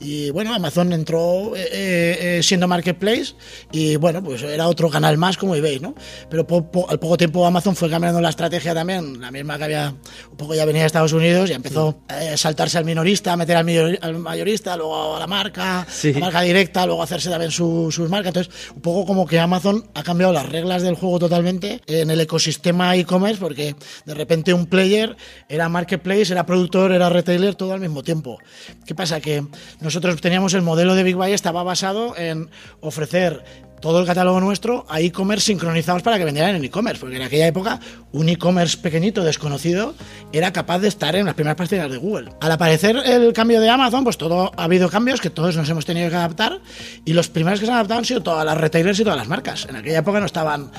[0.00, 3.34] y bueno, Amazon entró eh, eh, eh, siendo marketplace
[3.70, 5.94] y bueno, pues era otro canal más como eBay, ¿no?
[6.30, 6.46] Pero
[6.88, 9.94] al poco tiempo Amazon fue cambiando la estrategia también, la misma que había,
[10.30, 13.56] un poco ya venía de Estados Unidos y empezó a saltarse al minorista, a meter
[13.58, 18.28] al, mayorista, luego a la marca, la marca directa, luego a hacerse también sus marcas.
[18.28, 22.20] Entonces, un poco como que Amazon ha cambiado las reglas del juego totalmente en el
[22.20, 25.14] ecosistema e-commerce porque de repente un player
[25.48, 28.38] era marketplace, era productor, era retailer todo al mismo tiempo.
[28.86, 29.20] ¿Qué pasa?
[29.20, 29.44] Que
[29.90, 32.48] nosotros teníamos el modelo de Big Buy, estaba basado en
[32.78, 33.42] ofrecer
[33.80, 37.48] todo el catálogo nuestro a e-commerce sincronizados para que vendieran en e-commerce, porque en aquella
[37.48, 37.80] época
[38.12, 39.96] un e-commerce pequeñito, desconocido,
[40.32, 42.30] era capaz de estar en las primeras páginas de Google.
[42.40, 45.84] Al aparecer el cambio de Amazon, pues todo ha habido cambios que todos nos hemos
[45.84, 46.60] tenido que adaptar
[47.04, 49.26] y los primeros que se han adaptado han sido todas las retailers y todas las
[49.26, 49.66] marcas.
[49.68, 50.70] En aquella época no estaban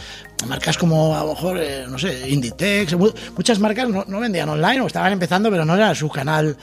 [0.48, 4.80] marcas como a lo mejor, eh, no sé, Inditex, muchas marcas no, no vendían online
[4.80, 6.56] o estaban empezando, pero no era su canal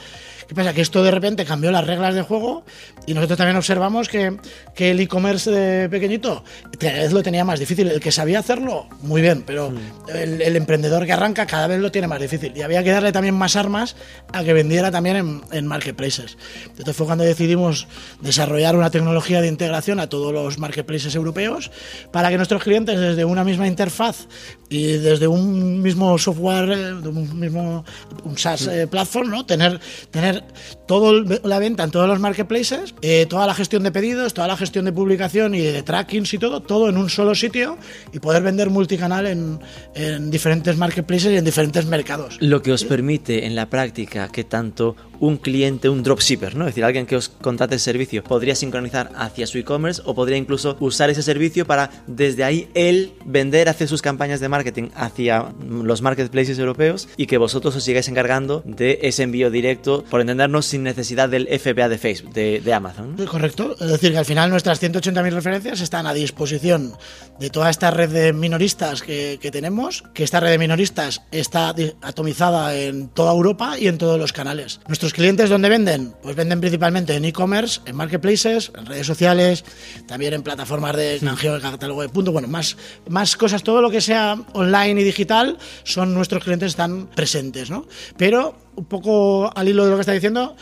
[0.49, 0.73] ¿Qué pasa?
[0.73, 2.63] Que esto de repente cambió las reglas de juego
[3.05, 4.35] y nosotros también observamos que,
[4.73, 6.43] que el e-commerce de pequeñito
[6.79, 7.87] cada vez lo tenía más difícil.
[7.87, 9.77] El que sabía hacerlo, muy bien, pero mm.
[10.11, 12.51] el, emprendedor que arranca cada vez lo tiene más difícil.
[12.57, 13.95] Y había que darle también más armas
[14.33, 16.35] a que vendiera también en, en marketplaces.
[16.65, 17.87] Entonces fue cuando decidimos
[18.19, 21.69] desarrollar una tecnología de integración a todos los marketplaces europeos
[22.11, 24.25] para que nuestros clientes desde una misma interfaz
[24.69, 27.83] y desde un mismo software, eh, un mismo
[28.23, 29.45] un SaaS eh, platform, ¿no?
[29.45, 29.79] Tener,
[30.11, 30.43] tener
[30.87, 34.57] toda la venta en todos los marketplaces, eh, toda la gestión de pedidos, toda la
[34.57, 37.77] gestión de publicación y de trackings y todo, todo en un solo sitio
[38.13, 39.59] y poder vender multicanal en,
[39.95, 42.37] en diferentes marketplaces y en diferentes mercados.
[42.39, 46.65] Lo que os permite en la práctica que tanto un cliente, un dropshipper, ¿no?
[46.65, 50.37] Es decir, alguien que os contrate el servicio, podría sincronizar hacia su e-commerce o podría
[50.37, 54.58] incluso usar ese servicio para desde ahí él vender, hacer sus campañas de marketing
[54.95, 60.21] hacia los marketplaces europeos y que vosotros os sigáis encargando de ese envío directo, por
[60.21, 63.15] entendernos, sin necesidad del FBA de Facebook, de, Amazon.
[63.25, 63.75] Correcto.
[63.79, 66.93] Es decir, que al final nuestras 180.000 referencias están a disposición
[67.39, 71.73] de toda esta red de minoristas que, que tenemos, que esta red de minoristas está
[72.01, 74.79] atomizada en toda Europa y en todos los canales.
[74.87, 76.13] Nuestros clientes dónde venden?
[76.21, 79.63] Pues venden principalmente en e-commerce, en marketplaces, en redes sociales,
[80.07, 82.31] también en plataformas de canjeo de catálogo de punto.
[82.31, 87.07] Bueno, más, más cosas, todo lo que sea online y digital, son nuestros clientes están
[87.07, 87.85] presentes, ¿no?
[88.17, 90.55] Pero un poco al hilo de lo que está diciendo,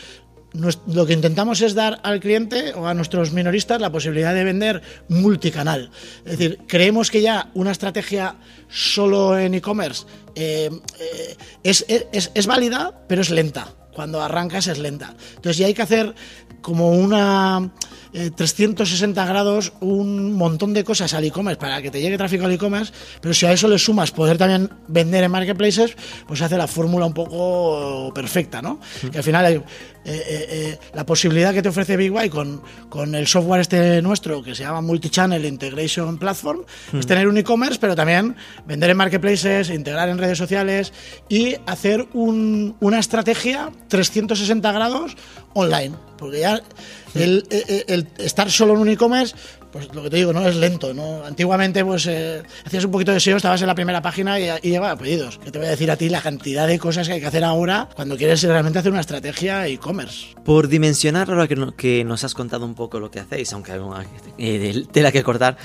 [0.54, 4.82] lo que intentamos es dar al cliente o a nuestros minoristas la posibilidad de vender
[5.08, 5.91] multicanal.
[6.26, 8.36] Es decir, creemos que ya una estrategia
[8.69, 10.69] solo en e-commerce eh,
[11.00, 15.15] eh, es, es, es válida, pero es lenta cuando arrancas es lenta.
[15.36, 16.13] Entonces ya hay que hacer
[16.62, 17.71] como una
[18.11, 22.51] 360 eh, grados, un montón de cosas al e-commerce para que te llegue tráfico al
[22.51, 25.95] e-commerce, pero si a eso le sumas poder también vender en marketplaces,
[26.27, 28.79] pues hace la fórmula un poco perfecta, ¿no?
[29.11, 29.63] Que al final hay, eh,
[30.49, 34.63] eh, la posibilidad que te ofrece Big con, con el software este nuestro que se
[34.63, 36.61] llama Multichannel Integration Platform
[36.97, 40.93] es tener un e-commerce, pero también vender en marketplaces, integrar en redes sociales
[41.27, 45.17] y hacer una estrategia 360 grados
[45.53, 45.95] online.
[46.17, 46.61] Porque ya
[47.19, 47.43] el,
[47.88, 49.36] el, estar solo en un e-commerce
[49.71, 51.23] pues lo que te digo, no es lento, ¿no?
[51.25, 54.71] Antiguamente, pues eh, hacías un poquito de SEO, estabas en la primera página y, y
[54.71, 55.38] llevaba pedidos.
[55.38, 57.43] Que te voy a decir a ti la cantidad de cosas que hay que hacer
[57.43, 60.36] ahora cuando quieres realmente hacer una estrategia e-commerce.
[60.43, 63.80] Por dimensionar ahora que, que, nos has contado un poco lo que hacéis, aunque hay
[63.80, 64.06] una
[64.38, 65.58] eh, tela que cortar,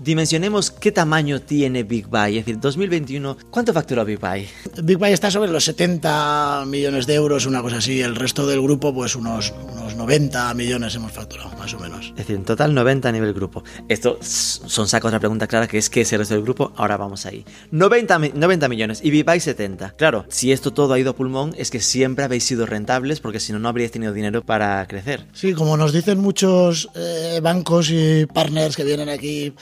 [0.00, 2.38] dimensionemos qué tamaño tiene Big Buy.
[2.38, 4.46] Es decir, 2021, ¿cuánto facturó Big Buy?
[4.82, 8.00] Big Buy está sobre los 70 millones de euros, una cosa así.
[8.00, 12.06] El resto del grupo, pues unos, unos 90 millones hemos facturado, más o menos.
[12.10, 13.64] Es decir, en total 90 a nivel grupo.
[13.88, 16.72] Esto son saca otra pregunta clara que es ¿qué es el resto del grupo?
[16.76, 17.44] Ahora vamos ahí.
[17.70, 19.92] 90, 90 millones y Vivai 70.
[19.92, 23.40] Claro, si esto todo ha ido a pulmón es que siempre habéis sido rentables porque
[23.40, 25.26] si no, no habríais tenido dinero para crecer.
[25.32, 29.54] Sí, como nos dicen muchos eh, bancos y partners que vienen aquí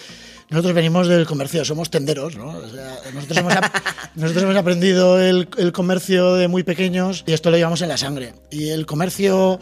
[0.51, 2.53] nosotros venimos del comercio, somos tenderos, ¿no?
[3.15, 3.39] nosotros,
[4.43, 8.35] hemos, aprendido el, el, comercio de muy pequeños y esto lo llevamos en la sangre.
[8.51, 9.59] Y el comercio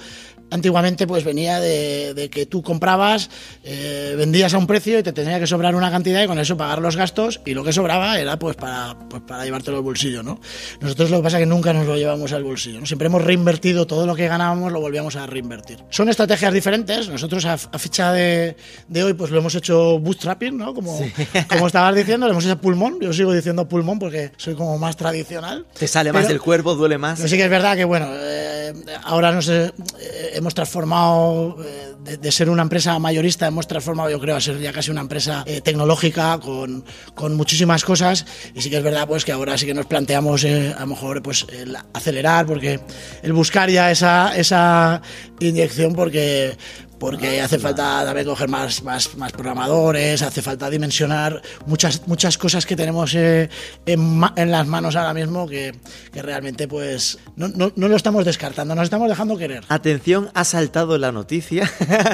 [0.53, 3.31] antiguamente pues venía de, que tú comprabas,
[3.65, 6.57] eh, vendías a un precio y te tenía que sobrar una cantidad y con eso
[6.57, 10.23] pagar los gastos y lo que sobraba era pues para, pues, para llevártelo al bolsillo,
[10.23, 10.41] ¿no?
[10.81, 12.87] Nosotros lo que pasa es que nunca nos lo llevamos al bolsillo, ¿no?
[12.87, 15.79] Siempre hemos reinvertido todo lo que ganábamos, lo volvíamos a reinvertir.
[15.91, 18.57] Son estrategias diferentes, nosotros a, ficha de,
[18.89, 20.75] de, hoy pues lo hemos hecho bootstrapping, ¿no?
[20.75, 21.01] Como,
[21.49, 24.97] como estabas diciendo, lo hemos hecho pulmón, yo sigo diciendo pulmón porque soy como más
[24.97, 25.67] tradicional.
[25.79, 27.19] Te sale más del cuerpo, duele más.
[27.19, 29.73] Pero sí que es verdad que bueno, eh, ahora no sé...
[30.01, 34.59] Eh, hemos transformado eh, de, ser una empresa mayorista, hemos transformado, yo creo, a ser
[34.59, 38.27] ya casi una empresa eh, tecnológica con, con muchísimas cosas.
[38.53, 40.89] Y sí que es verdad, pues que ahora sí que nos planteamos eh, a lo
[40.89, 42.81] mejor pues el acelerar, porque
[43.23, 45.01] el buscar ya esa, esa
[45.39, 46.57] inyección, porque
[47.03, 52.65] porque hace falta también coger más, más, más programadores, hace falta dimensionar muchas, muchas cosas
[52.65, 53.49] que tenemos eh,
[53.87, 55.75] en, en las manos ahora mismo que,
[56.13, 59.65] que realmente pues no, no, no lo estamos descartando, nos estamos dejando querer.
[59.69, 61.69] Atención, ha saltado la noticia.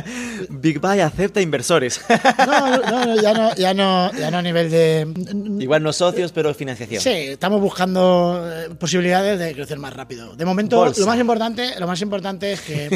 [0.48, 2.01] Big Buy acepta inversores.
[2.46, 5.07] No, no, ya no, ya no, ya no a nivel de...
[5.61, 7.03] Igual no socios, pero financiación.
[7.03, 10.35] Sí, estamos buscando eh, posibilidades de crecer más rápido.
[10.35, 11.03] De momento, Bolsa.
[11.03, 12.88] lo más importante, lo más importante es que,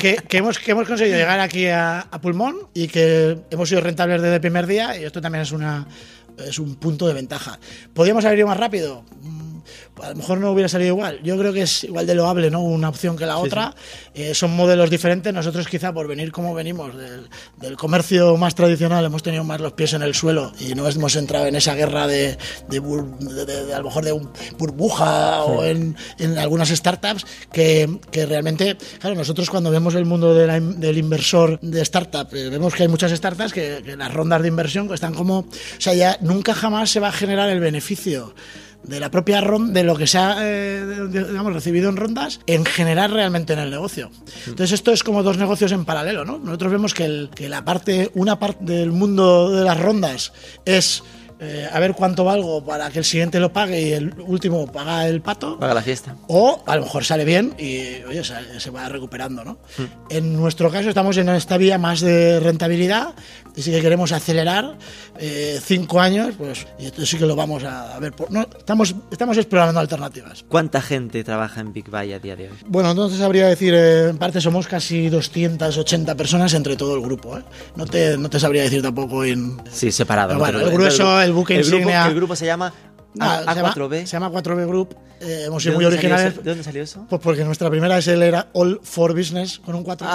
[0.00, 4.20] que, que hemos, que hemos conseguido llegar aquí a, pulmón y que hemos sido rentables
[4.22, 5.86] desde el primer día y esto también es una
[6.38, 7.58] es un punto de ventaja.
[7.92, 9.04] ¿Podríamos haber ido más rápido?
[9.96, 11.20] Mm, A lo mejor no hubiera salido igual.
[11.22, 12.60] Yo creo que es igual de loable, ¿no?
[12.62, 13.74] Una opción que la otra.
[14.14, 15.32] Eh, son modelos diferentes.
[15.32, 17.28] Nosotros, quizá por venir como venimos del,
[17.60, 21.16] del comercio más tradicional, hemos tenido más los pies en el suelo y no hemos
[21.16, 22.36] entrado en esa guerra de,
[22.68, 27.98] de, de- de- a lo mejor de un burbuja o en, en algunas startups que,
[28.10, 32.74] que realmente, claro, nosotros cuando vemos el mundo la del inversor de startup, eh, vemos
[32.74, 35.46] que hay muchas startups que, que las rondas de inversión están como, o
[35.78, 38.34] sea, ya nunca jamás se va a generar el beneficio
[38.84, 41.96] de la propia ronda, de lo que se ha eh, de- de- digamos, recibido en
[41.96, 44.10] rondas, en generar realmente en el negocio.
[44.46, 46.38] Entonces esto es como dos negocios en paralelo, ¿no?
[46.38, 50.32] Nosotros vemos que, el- que la parte, una parte del mundo de las rondas
[50.64, 51.02] es
[51.44, 55.08] eh, a ver cuánto valgo para que el siguiente lo pague y el último paga
[55.08, 55.58] el pato.
[55.58, 56.14] Paga la fiesta.
[56.28, 59.58] O a lo mejor sale bien y oye, se, se va recuperando, ¿no?
[60.08, 63.14] En nuestro caso estamos en esta vía más de rentabilidad
[63.54, 64.76] y sí que queremos acelerar
[65.18, 68.12] eh, cinco años, pues y esto sí que lo vamos a, ver.
[68.12, 70.44] por- no, estamos, estamos explorando alternativas.
[70.48, 72.56] ¿Cuánta gente trabaja en Big Buy a día de hoy?
[72.66, 77.02] Bueno, entonces habría que decir, eh, en parte somos casi 280 personas entre todo el
[77.02, 77.38] grupo.
[77.38, 77.42] ¿eh?
[77.76, 79.60] No, te, no te sabría decir tampoco en...
[79.70, 80.28] Sí, separado.
[80.28, 82.72] Pero no bueno, el grueso, el buque el grupo, el grupo se llama
[83.14, 84.00] No, A- se, llama, A4B.
[84.06, 84.96] se llama 4B Group.
[85.20, 86.36] eh, hemos ¿De sido muy salió originales.
[86.36, 87.06] ¿De dónde salió eso?
[87.10, 90.06] Pues porque nuestra primera SL era All for Business con un 4.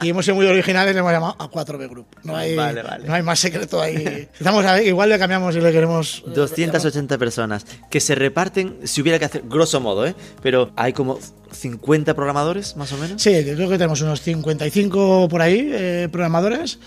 [0.00, 2.06] Y hemos sido muy originales y le hemos llamado A4B Group.
[2.24, 3.06] No hay, Vale, vale.
[3.06, 4.28] No hay más secreto ahí.
[4.38, 6.22] Estamos a- igual le cambiamos y le queremos.
[6.26, 10.14] eh, 280 personas que se reparten, si hubiera que hacer, grosso modo, ¿eh?
[10.42, 11.18] Pero hay como
[11.52, 13.20] 50 programadores, más o menos.
[13.20, 16.78] Sí, yo creo que tenemos unos 55 por ahí eh, programadores.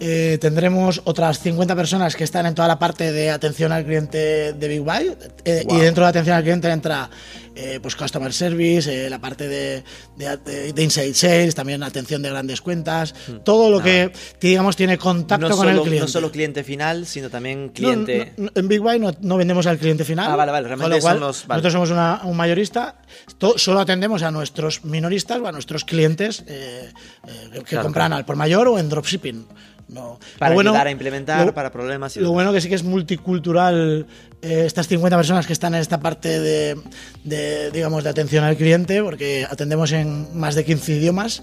[0.00, 4.52] Eh, tendremos otras 50 personas que están en toda la parte de atención al cliente
[4.52, 5.16] de Big Buy.
[5.44, 7.08] Eh, Y dentro de atención al cliente entra
[7.54, 9.84] eh, pues Customer Service, eh, la parte de,
[10.16, 13.14] de, de- de Inside Sales, también atención de grandes cuentas.
[13.44, 16.00] Todo lo que, digamos, tiene contacto no, con solo, el cliente.
[16.00, 18.32] no solo cliente final, sino también No, cliente.
[18.36, 20.30] no, no, en Big Buy no, no vendemos al cliente final.
[20.30, 21.58] Ah, vale, vale, con realmente lo cual, son los- vale.
[21.58, 22.96] Nosotros somos una- un mayorista.
[23.38, 26.90] To- solo atendemos a nuestros minoristas o a nuestros clientes eh,
[27.26, 28.16] eh, que Claro, compran claro.
[28.16, 29.46] al por mayor o en dropshipping.
[29.86, 30.18] No.
[30.38, 32.74] Para Lo bueno- ayudar a implementar, lo- para problemas y Lo bueno que sí que
[32.74, 34.06] es multicultural
[34.42, 36.76] eh, estas 50 personas que están en esta parte de,
[37.22, 37.36] de,
[37.72, 41.42] digamos, de atención al cliente, porque atendemos en más de 15 idiomas.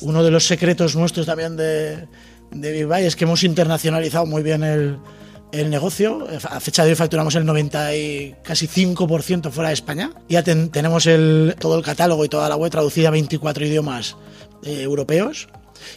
[0.00, 2.06] Uno de los secretos nuestros también de,
[2.50, 4.98] de Buy es que hemos internacionalizado muy bien el,
[5.52, 6.26] el negocio.
[6.50, 10.10] A fecha de hoy facturamos el 90 y casi 5% fuera de España.
[10.28, 14.16] Ya ten- tenemos el, todo el catálogo y toda la web traducida a 24 idiomas
[14.64, 15.48] eh, europeos.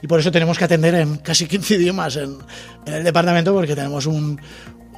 [0.01, 2.37] Y por eso tenemos que atender en casi 15 idiomas en,
[2.85, 4.39] en el departamento porque tenemos un,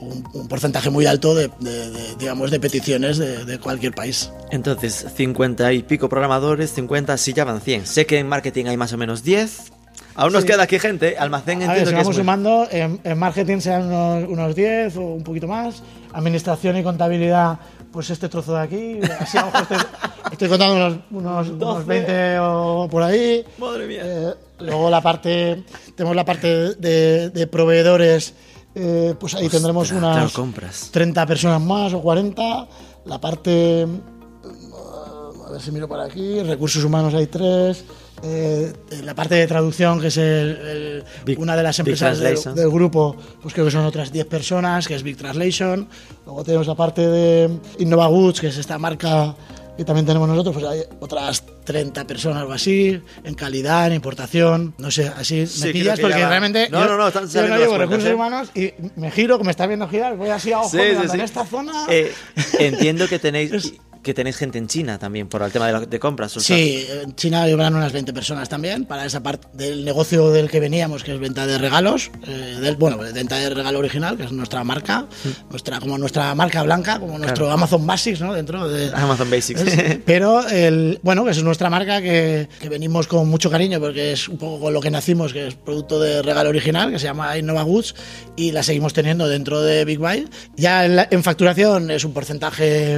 [0.01, 4.31] un- un porcentaje muy alto de, de- de, digamos, de peticiones de, de cualquier país.
[4.51, 7.85] Entonces, 50 y pico programadores, 50, sí ya van 100.
[7.87, 9.71] Sé que en marketing hay más o menos 10.
[10.15, 11.17] Aún nos queda aquí gente.
[11.17, 14.55] Almacén A ver, entiendo si que vamos muy- sumando, en, en marketing serán unos, unos
[14.55, 15.81] 10 o un poquito más.
[16.13, 17.57] Administración y contabilidad,
[17.93, 18.99] pues este trozo de aquí.
[19.19, 19.77] Así a lo mejor estoy,
[20.33, 23.45] estoy contando unos, unos, unos 20 o por ahí.
[23.57, 24.01] Madre mía.
[24.03, 25.63] Eh, luego la parte,
[25.95, 28.33] tenemos la parte de, de proveedores,
[28.75, 30.89] eh, pues ahí tendremos unas compras.
[30.91, 32.67] 30 personas más o 40.
[33.05, 37.83] La parte, mm, a ver si miro por aquí, recursos humanos hay tres.
[38.23, 38.71] Eh,
[39.03, 40.23] la parte de traducción, que es el-
[40.57, 44.27] el- Big- una de las empresas del, del grupo, pues creo que son otras 10
[44.27, 45.87] personas, que es Big Translation.
[46.25, 49.35] Luego tenemos la parte de Innova Goods, que es esta marca
[49.77, 54.73] que también tenemos nosotros, pues hay otras 30 personas o así, en calidad, en importación,
[54.77, 57.47] no sé, así Sí, me pillas que porque realmente No, yo, no, no, están yo
[57.47, 58.13] no llevo recursos ¿eh?
[58.13, 61.15] humanos y me giro, como me está viendo girar, voy así a ojo sí, sí.
[61.15, 61.85] en esta zona.
[61.89, 62.13] Eh,
[62.59, 63.73] entiendo que tenéis.
[64.03, 66.31] que tenéis gente en China también por el tema de, la- de compras.
[66.33, 70.59] Sí, en China llevarán unas 20 personas también para esa parte del negocio del que
[70.59, 74.31] veníamos, que es venta de regalos, eh, del, bueno, venta de regalo original, que es
[74.31, 75.05] nuestra marca,
[75.49, 78.33] nuestra como nuestra marca blanca, como nuestro Amazon Basics, ¿no?
[78.33, 79.61] Dentro de Amazon Basics.
[79.61, 84.13] Es- pero el bueno, que es nuestra marca que, que venimos con mucho cariño porque
[84.13, 87.05] es un poco con lo que nacimos, que es producto de regalo original, que se
[87.05, 87.93] llama Innova Goods,
[88.35, 90.27] y la seguimos teniendo dentro de Big Buy.
[90.55, 92.93] Ya en, la- en facturación es un porcentaje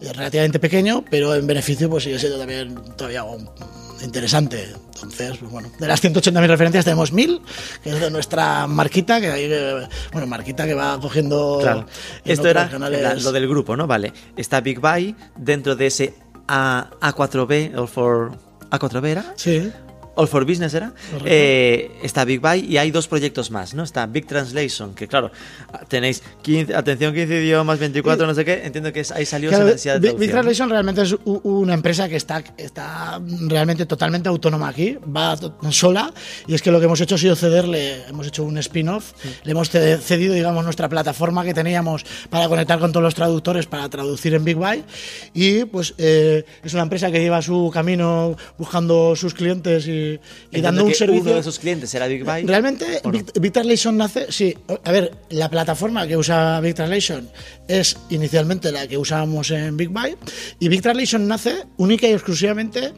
[0.00, 0.12] eh,
[0.48, 3.48] relativamente pequeño, pero en beneficio pues sigue siendo también todavía un-
[4.02, 4.68] interesante.
[4.94, 7.40] Entonces, pues bueno, de las 180.000 referencias tenemos 1.000,
[7.82, 11.58] que es de nuestra marquita, que hay, eh, bueno, marquita que va cogiendo...
[11.60, 11.86] Claro.
[12.24, 13.86] Esto era la- lo del grupo, ¿no?
[13.86, 14.12] Vale.
[14.36, 16.14] Está Big Buy dentro de ese
[16.48, 18.32] A, A4B, All for...
[18.70, 19.32] ¿A4B era?
[19.36, 19.70] Sí.
[20.18, 20.92] All for Business era.
[21.24, 23.84] Eh, está Big Buy y hay dos proyectos más, ¿no?
[23.84, 25.30] Está Big Translation, que claro,
[25.86, 28.62] tenéis 15, atención 15 idiomas, 24, no sé qué.
[28.64, 30.30] Entiendo que es- ahí salió Claro, esa necesidad de Big, Big.
[30.32, 35.36] Translation realmente es u- una empresa que está, está realmente totalmente autónoma aquí, va
[35.70, 36.12] sola,
[36.48, 39.12] y es que lo que hemos hecho ha sido cederle, hemos hecho un spin-off,
[39.44, 43.66] le hemos ce- cedido, digamos, nuestra plataforma que teníamos para conectar con todos los traductores
[43.66, 44.82] para traducir en Big Buy,
[45.32, 50.07] y pues eh, es una empresa que lleva su camino buscando sus clientes y,
[50.50, 51.22] y dando un servicio.
[51.22, 52.44] Uno de sus clientes era Big Buy.
[52.44, 53.12] Realmente, ¿o no?
[53.12, 54.26] Big, Big Translation nace.
[54.30, 57.28] Sí, a ver, la plataforma que usa Big Translation
[57.68, 60.16] es inicialmente la que usábamos en Big Buy.
[60.58, 62.92] Y Big Translation nace única y exclusivamente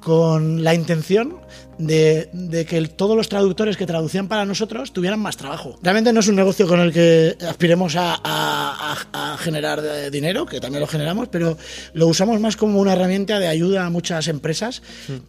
[0.00, 1.36] con la intención
[1.78, 5.78] de, de que el- todos los traductores que traducían para nosotros tuvieran más trabajo.
[5.82, 10.10] Realmente no es un negocio con el que aspiremos a, a- a- a generar eh,
[10.10, 11.56] dinero, que también lo generamos, pero
[11.94, 14.82] lo usamos más como una herramienta de ayuda a muchas empresas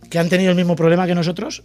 [0.10, 1.64] que han tenido el mismo problema que nosotros.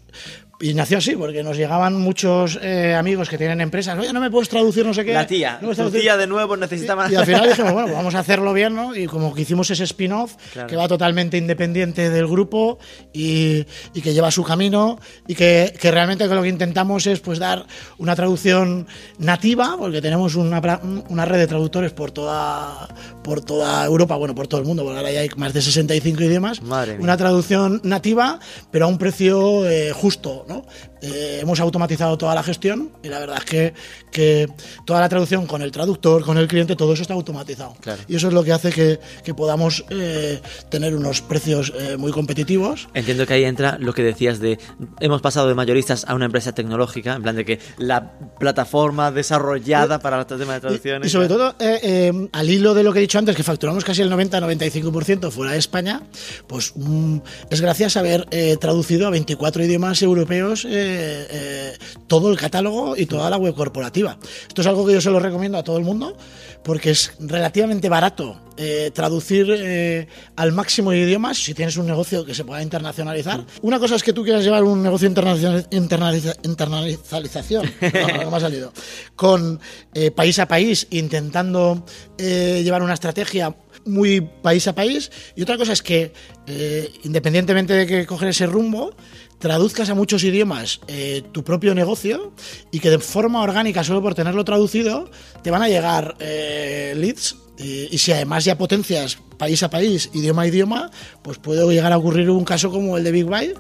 [0.63, 4.31] Y nació así, porque nos llegaban muchos eh, amigos que tienen empresas, oye, no me
[4.31, 5.15] puedes traducir no sé qué.
[5.15, 6.03] La tía, No traducir".
[6.03, 7.11] tía de nuevo necesita más.
[7.11, 8.95] Y al final dijimos, bueno, pues vamos a hacerlo bien, ¿no?
[8.95, 10.69] Y como que hicimos ese spin-off Claro.
[10.69, 12.79] que va totalmente independiente del grupo
[13.13, 17.39] y, y que lleva su camino y que, que realmente lo que intentamos es pues
[17.39, 17.65] dar
[17.97, 18.87] una traducción
[19.19, 20.61] nativa, porque tenemos una,
[21.09, 22.87] una red de traductores por toda,
[23.25, 26.23] por toda Europa, bueno, por todo el mundo, porque ahora ya hay más de 65
[26.23, 26.61] idiomas.
[26.63, 27.03] Madre mía.
[27.03, 28.39] Una traducción nativa,
[28.71, 30.67] pero a un precio eh, justo, ¿no?
[31.01, 33.75] Eh, hemos automatizado toda la gestión y la verdad es que,
[34.11, 34.49] que
[34.85, 37.75] toda la traducción con el traductor, con el cliente, todo eso está automatizado.
[37.81, 38.03] Claro.
[38.09, 42.13] Y eso es lo que hace que, que podamos eh, tener unos precios eh, muy
[42.13, 42.89] competitivos.
[42.95, 44.59] Entiendo que ahí entra lo que decías de
[45.01, 50.01] hemos pasado de mayoristas a una empresa tecnológica, en plan de que la plataforma desarrollada
[50.01, 51.07] para el tema de Y, traducciones.
[51.07, 53.85] y sobre todo, eh, eh, al hilo de lo que he dicho antes, que facturamos
[53.85, 56.03] casi el 90-95% fuera de España,
[56.47, 57.19] pues mm,
[57.51, 62.97] es gracias a haber eh, traducido a 24 idiomas europeos eh, eh, todo el catálogo
[62.97, 64.19] y toda la web corporativa.
[64.49, 66.17] Esto es algo que yo se lo recomiendo a todo el mundo
[66.63, 72.25] porque es relativamente barato eh, traducir eh, al máximo de idiomas si tienes un negocio
[72.25, 73.45] que se pueda internacionalizar.
[73.63, 78.37] Una cosa es que tú quieras llevar un negocio internacional, internaliza- internacionalización, no, no me
[78.37, 78.73] ha salido,
[79.17, 79.59] con
[79.95, 81.85] eh, país a país, intentando
[82.19, 83.55] eh, llevar una estrategia
[83.87, 85.11] muy país a país.
[85.37, 86.13] Y otra cosa es que,
[86.47, 88.95] eh, independientemente de que coger ese rumbo,
[89.41, 92.33] traduzcas a muchos idiomas eh, tu propio negocio
[92.71, 95.11] y que de forma orgánica, solo por tenerlo traducido,
[95.43, 97.37] te van a llegar eh, leads.
[97.59, 100.91] Y, y si además ya potencias país a país, idioma a idioma,
[101.23, 103.53] pues puede llegar a ocurrir un caso como el de Big Buy,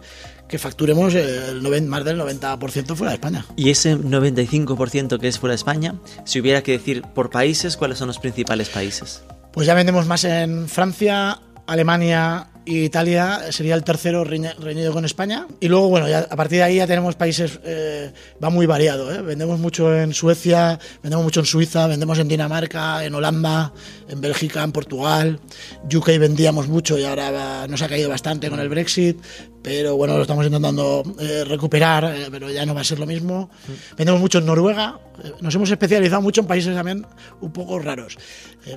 [0.48, 3.44] que facturemos el noven- más del 90% fuera de España.
[3.56, 7.98] Y ese 95% que es fuera de España, si hubiera que decir por países, ¿cuáles
[7.98, 9.22] son los principales países?
[9.52, 15.46] Pues ya vendemos más en Francia, Alemania e Italia, sería el tercero reñido con España.
[15.60, 18.12] Y luego, bueno, ya a partir de ahí ya tenemos países, eh,
[18.42, 19.12] va muy variado.
[19.14, 19.22] ¿eh?
[19.22, 23.72] Vendemos mucho en Suecia, vendemos mucho en Suiza, vendemos en Dinamarca, en Holanda,
[24.08, 25.40] en Bélgica, en Portugal.
[25.92, 29.18] UK vendíamos mucho y ahora nos ha caído bastante con el Brexit.
[29.62, 33.06] Pero bueno, lo estamos intentando eh, recuperar, eh, pero ya no va a ser lo
[33.06, 33.50] mismo.
[33.96, 34.98] Vendemos mucho en Noruega.
[35.22, 37.06] eh, nos hemos especializado mucho en países también
[37.42, 38.16] un poco raros,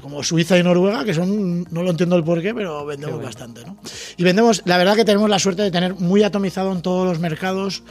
[0.01, 3.65] como Suiza y Noruega, que son, no lo entiendo el porqué, pero vendemos bastante.
[3.65, 3.77] ¿no?
[4.17, 7.19] Y vendemos, la verdad que tenemos la suerte de tener muy atomizado en todos los
[7.19, 7.83] mercados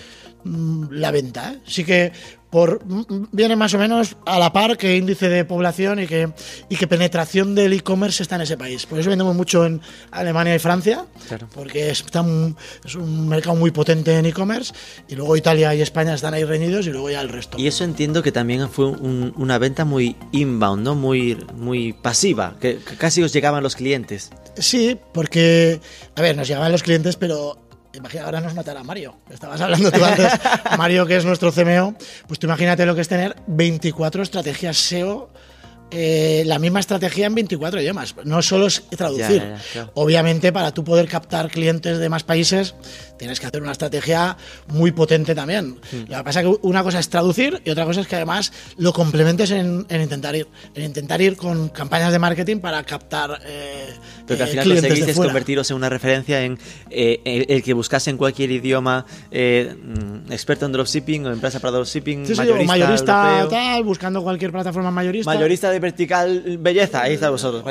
[0.45, 1.53] la venta.
[1.53, 1.59] ¿eh?
[1.67, 2.13] Sí que
[2.51, 6.29] por mm, viene más o menos a la par que índice de población y que,
[6.69, 8.85] y que penetración del e-commerce está en ese país.
[8.85, 9.81] Por eso vendemos mucho en
[10.11, 11.49] Alemania y Francia, Claro.
[11.55, 14.75] porque es, un- es un mercado muy potente en e-commerce,
[15.09, 17.57] y luego Italia y España están ahí reñidos y luego ya el resto.
[17.59, 20.95] Y eso entiendo que también fue un- una venta muy inbound, ¿no?
[20.95, 24.29] Muy, muy pasiva, que, que casi os llegaban los clientes.
[24.59, 25.81] Sí, porque,
[26.17, 27.57] a ver, nos llegaban los clientes, pero
[27.95, 29.17] imagina, ahora nos matará Mario.
[29.31, 30.33] Estabas hablando tú antes,
[30.79, 31.95] Mario, que es nuestro CMO.
[32.27, 35.32] Pues tú imagínate lo que es tener 24 estrategias SEO
[35.93, 38.15] eh, la misma estrategia en 24 idiomas.
[38.25, 39.43] No solo es traducir.
[39.43, 39.91] Ya, ya, ya, claro.
[39.95, 42.75] Obviamente, para tú poder captar clientes de más países,
[43.19, 44.37] tienes que hacer una estrategia
[44.69, 45.77] muy potente también.
[45.93, 46.05] Hmm.
[46.09, 48.53] Lo que pasa es que una cosa es traducir y otra cosa es que además
[48.77, 53.41] lo complementes en, en intentar ir en intentar ir con campañas de marketing para captar
[53.47, 53.91] eh,
[54.27, 55.31] Pero que al eh, final fuera.
[55.31, 56.59] convertiros en una referencia en
[56.91, 61.73] eh, el, el que buscase en cualquier idioma mm, experto en dropshipping o empresa para
[61.73, 62.35] dropshipping, Sí,
[62.67, 65.33] mayorista, tal, buscando cualquier plataforma mayorista.
[65.33, 67.63] Mayorista de vertical belleza, ahí está vosotros.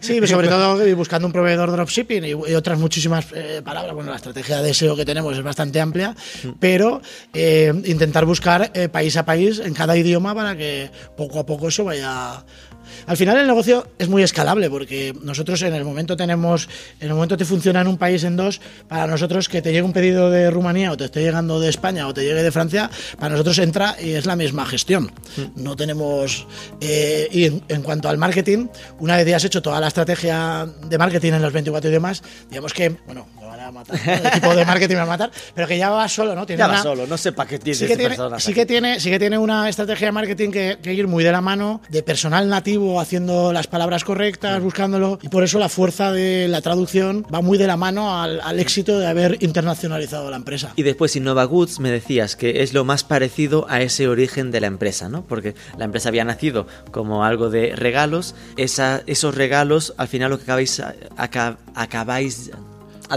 [0.00, 3.94] Sí, pero sobre todo eh, buscando un proveedor dropshipping y, y otras muchísimas eh, palabras.
[3.94, 6.14] Bueno, la estrategia de SEO que tenemos es bastante amplia,
[6.60, 7.00] pero
[7.32, 11.68] eh, intentar buscar eh, país a país en cada idioma para que poco a poco
[11.68, 12.44] eso vaya.
[13.06, 16.68] Al final el negocio es muy escalable porque nosotros en el momento tenemos,
[17.00, 19.82] en el momento te funciona en un país en dos, para nosotros que te llegue
[19.82, 22.90] un pedido de Rumanía o te esté llegando de España o te llegue de Francia,
[23.18, 25.12] para nosotros entra y es la misma gestión.
[25.56, 26.46] No tenemos...
[26.80, 28.68] eh, y en, en cuanto al marketing,
[28.98, 32.72] una vez ya has hecho toda la estrategia de marketing en los 24 idiomas, digamos
[32.72, 33.26] que, bueno,
[33.68, 36.34] a matar, el equipo de marketing me va a matar, pero que ya va solo,
[36.34, 36.46] ¿no?
[36.46, 38.66] Tiene Ya va una- solo, no sé para qué tiene sí que tiene, sí que
[38.66, 41.80] tiene, sí que tiene una estrategia de marketing que, que ir muy de la mano,
[41.88, 46.60] de personal nativo haciendo las palabras correctas, buscándolo, y por eso la fuerza de la
[46.60, 50.72] traducción va muy de la mano al, al éxito de haber internacionalizado la empresa.
[50.76, 54.60] Y después Innova Goods me decías que es lo más parecido a ese origen de
[54.60, 55.24] la empresa, ¿no?
[55.26, 58.34] Porque la empresa había nacido como algo de regalos.
[58.56, 60.82] Esa- esos regalos, al final lo que acabáis,
[61.16, 62.50] aca- acabáis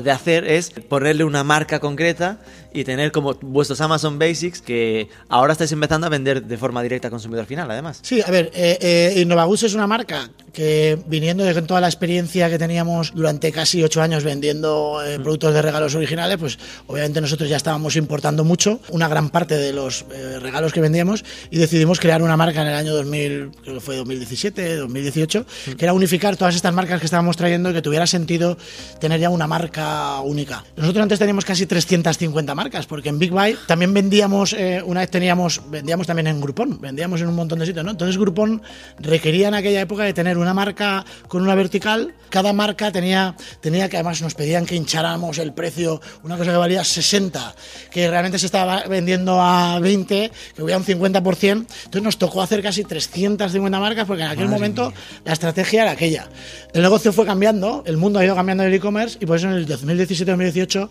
[0.01, 2.39] de hacer es ponerle una marca concreta
[2.77, 7.07] y tener como vuestros Amazon Basics que ahora estáis empezando a vender de forma directa
[7.07, 7.99] al consumidor final, además.
[8.03, 12.49] Sí, a ver, eh, eh, Innovagus es una marca que viniendo de toda la experiencia
[12.49, 16.57] que teníamos durante casi ocho años vendiendo eh, productos de regalos originales, pues
[16.87, 21.23] obviamente nosotros ya estábamos importando mucho, una gran parte de los eh, regalos que vendíamos
[21.51, 25.45] y decidimos crear una marca en el año 2000, creo que fue 2017, 2018,
[25.77, 28.57] que era unificar todas estas marcas que estábamos trayendo y que tuviera sentido
[28.99, 30.65] tener ya una marca única.
[30.75, 35.09] Nosotros antes teníamos casi 350 marcas, porque en Big Buy también vendíamos, eh, una vez
[35.09, 37.91] teníamos, vendíamos también en Groupon, vendíamos en un montón de sitios, ¿no?
[37.91, 38.61] Entonces Groupon
[38.99, 43.89] requería en aquella época de tener una marca con una vertical, cada marca tenía, tenía
[43.89, 47.55] que además nos pedían que hincháramos el precio, una cosa que valía 60,
[47.91, 52.61] que realmente se estaba vendiendo a 20, que hubiera un 50%, entonces nos tocó hacer
[52.61, 54.93] casi 350 marcas porque en aquel momento
[55.23, 56.27] la estrategia era aquella.
[56.73, 59.53] El negocio fue cambiando, el mundo ha ido cambiando del e-commerce y por eso en
[59.53, 60.89] el 2017-2018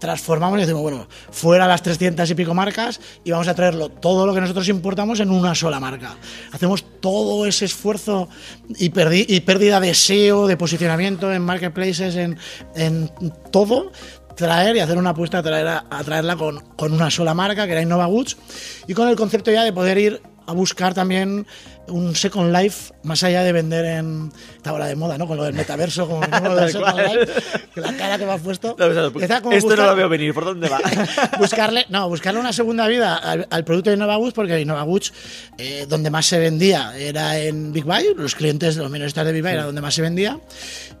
[0.00, 4.26] transformamos y decimos, bueno, fuera las 300 y pico marcas y vamos a traerlo todo
[4.26, 6.16] lo que nosotros importamos en una sola marca.
[6.50, 8.28] Hacemos todo ese esfuerzo
[8.78, 12.36] y, pérdida de SEO, de posicionamiento en marketplaces, en,
[12.74, 13.10] en
[13.52, 13.92] todo
[14.34, 17.72] traer y hacer una apuesta a, traer a traerla con, con una sola marca, que
[17.72, 18.38] era Innova Goods,
[18.86, 21.46] y con el concepto ya de poder ir a buscar también
[21.90, 25.26] un Second Life más allá de vender en esta hora de moda, ¿no?
[25.26, 26.96] Con lo del metaverso, con lo del Second.
[26.96, 27.32] Life,
[27.76, 28.76] la cara que me has puesto.
[28.78, 30.80] No, no, Está Esto no buscar- lo veo venir, ¿por dónde va?
[31.38, 35.12] buscarle, no, buscarle una segunda vida al, al producto de Innovaguts, porque Innovaguts,
[35.58, 39.42] eh, donde más se vendía era en Big Buy, los clientes, los minoristas de Big
[39.42, 40.38] Buy era donde más se vendía,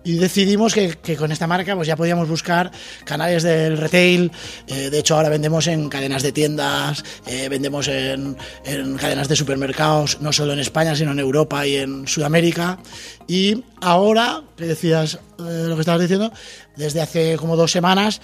[0.04, 2.70] y decidimos que, que con esta marca pues ya podíamos buscar
[3.04, 4.30] canales del retail,
[4.66, 9.36] eh, de hecho ahora vendemos en cadenas de tiendas, eh, vendemos en, en cadenas de
[9.36, 12.78] supermercados, no solo en España, sino en Europa y en Sudamérica,
[13.26, 16.32] y ahora, que decías eh, lo que estabas diciendo,
[16.76, 18.20] desde hace como dos semanas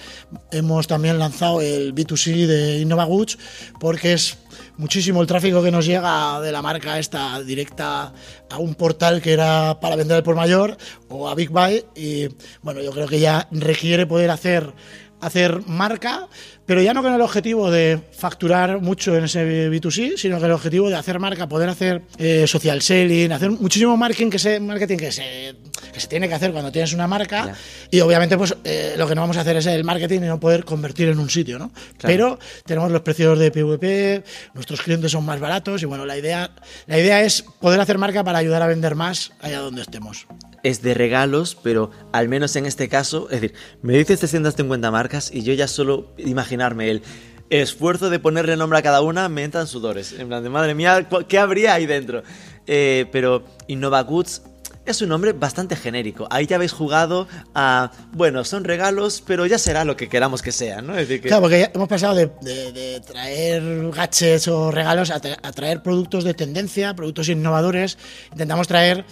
[0.51, 3.37] hemos también lanzado el B2C de Innova Goods
[3.79, 4.37] porque es
[4.77, 8.13] muchísimo el tráfico que nos llega de la marca esta directa
[8.49, 10.77] a un portal que era para vender por mayor
[11.09, 11.85] o a Big Buy.
[11.95, 12.29] Y
[12.61, 14.73] bueno, yo creo que ya requiere poder hacer
[15.19, 16.27] hacer marca,
[16.67, 20.51] pero ya no con el objetivo de facturar mucho en ese B2C, sino con el
[20.51, 24.97] objetivo de hacer marca, poder hacer eh, social selling, hacer muchísimo marketing que se, marketing
[24.97, 25.55] que se,
[25.93, 27.55] que se tiene que hacer cuando tienes una marca Ya.
[27.89, 30.39] y obviamente pues eh, lo que no vamos a hacer es el marketing y no
[30.39, 31.71] poder convertir en un sitio, ¿no?
[32.01, 36.51] Pero tenemos los precios de PVP, nuestros clientes son más baratos y bueno, la idea,
[36.85, 40.27] la idea es poder hacer marca para ayudar a vender más allá donde estemos.
[40.63, 45.31] es de regalos, pero al menos en este caso, es decir, me dices 350 marcas
[45.33, 46.13] y yo ya solo
[46.61, 47.01] el
[47.49, 50.13] esfuerzo de ponerle nombre a cada una me entran sudores.
[50.13, 52.23] En plan de madre mía, ¿cu- ¿qué habría ahí dentro?
[52.65, 54.41] Eh, pero Innova Goods
[54.85, 56.27] es un nombre bastante genérico.
[56.31, 60.53] Ahí ya habéis jugado a, bueno, son regalos, pero ya será lo que queramos que
[60.53, 60.93] sea, ¿no?
[60.93, 65.51] Es decir, que Claro, porque hemos pasado de, traer gadgets o regalos a, tra- a
[65.51, 67.97] traer productos de tendencia, productos innovadores.
[68.31, 69.03] Intentamos traer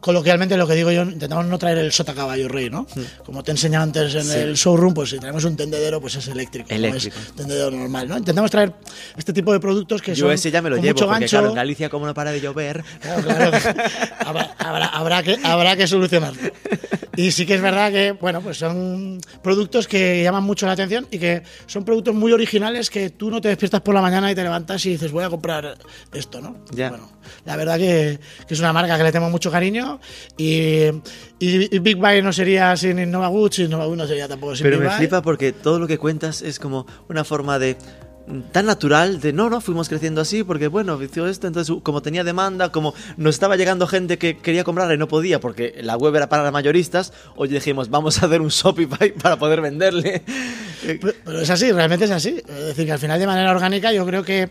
[0.00, 2.86] coloquialmente lo que digo yo, intentamos no traer el sota caballo rey, ¿no?
[3.24, 6.68] Como te enseñaba antes en el showroom, pues si tenemos un tendedero, pues es eléctrico,
[6.70, 7.16] Eléctrico.
[7.16, 8.18] no es tendedero normal, ¿no?
[8.18, 8.72] Intentamos traer
[9.16, 11.20] este tipo de productos que Yo son ese ya me lo con llevo, mucho porque
[11.20, 11.36] gancho.
[11.36, 12.84] claro, en Galicia como no para de llover...
[13.00, 13.56] Claro, claro.
[14.26, 16.40] habrá, habrá- habrá que, habrá que solucionarlo.
[17.16, 21.06] Y sí que es verdad que, bueno, pues son productos que llaman mucho la atención
[21.12, 24.34] y que son productos muy originales que tú no te despiertas por la mañana y
[24.34, 25.78] te levantas y dices, voy a comprar
[26.12, 26.56] esto, ¿no?
[26.72, 26.88] Ya.
[26.90, 27.08] Bueno,
[27.44, 30.00] la verdad que, que es una marca que le tengo mucho cariño.
[30.36, 30.84] Y,
[31.38, 33.58] y- y Big Buy no sería sin Innova Goods
[33.96, 36.86] no sería tampoco sin Pero Big me flipa porque todo lo que cuentas es como
[37.08, 37.76] una forma de
[38.52, 42.24] tan natural de no, no, fuimos creciendo así porque bueno, hizo esto, entonces como tenía
[42.24, 46.16] demanda, como nos estaba llegando gente que quería comprar y no podía porque la web
[46.16, 50.22] era para mayoristas, hoy dijimos, vamos a hacer un Shopify para poder venderle.
[50.82, 52.42] Pero, pero es así, realmente es así.
[52.46, 54.50] Es decir, que al final de manera orgánica yo creo que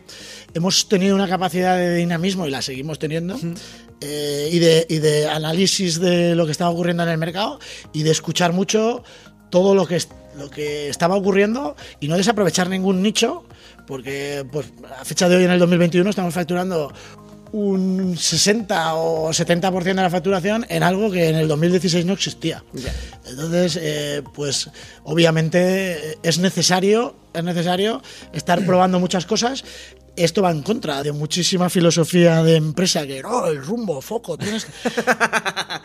[0.53, 3.39] hemos tenido una capacidad de dinamismo y la seguimos teniendo.
[4.01, 7.59] eh, y, de, y de análisis de lo que estaba ocurriendo en el mercado
[7.91, 9.03] y de escuchar mucho
[9.49, 9.99] todo lo que,
[10.38, 13.43] lo que estaba ocurriendo y no desaprovechar ningún nicho,
[13.88, 14.67] porque pues,
[14.99, 16.91] a fecha de hoy en el 2021 estamos facturando
[17.53, 22.63] un 60 o 70% de la facturación en algo que en el 2016 no existía.
[23.25, 24.69] Entonces, eh, pues
[25.03, 28.01] obviamente eh, es necesario, es necesario
[28.34, 29.63] estar probando muchas cosas.
[30.15, 34.65] Esto va en contra de muchísima filosofía de empresa que no, el rumbo, foco, tienes
[34.65, 34.71] que-".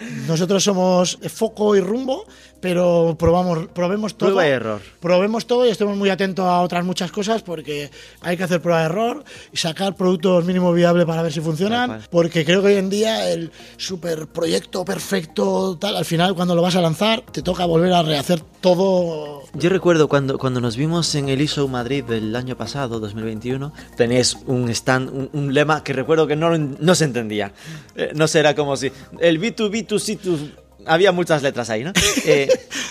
[0.27, 2.27] Nosotros somos foco y rumbo,
[2.61, 4.31] pero probamos, probemos todo.
[4.31, 4.81] Prueba y error.
[5.01, 7.91] Probemos todo y estemos muy atentos a otras muchas cosas porque
[8.21, 12.03] hay que hacer prueba de error y sacar productos mínimo viable para ver si funcionan.
[12.11, 16.63] Porque creo que hoy en día el super proyecto perfecto, tal, al final cuando lo
[16.63, 19.43] vas a lanzar, te toca volver a rehacer todo.
[19.55, 24.37] Yo recuerdo cuando, cuando nos vimos en el ISO Madrid del año pasado, 2021, tenéis
[24.47, 27.53] un stand, un, un lema que recuerdo que no, no se entendía.
[27.95, 28.91] Eh, no será como si
[29.21, 30.68] el B2B2C2...
[30.87, 31.93] Había muchas letras ahí, ¿no?
[32.25, 32.49] Eh,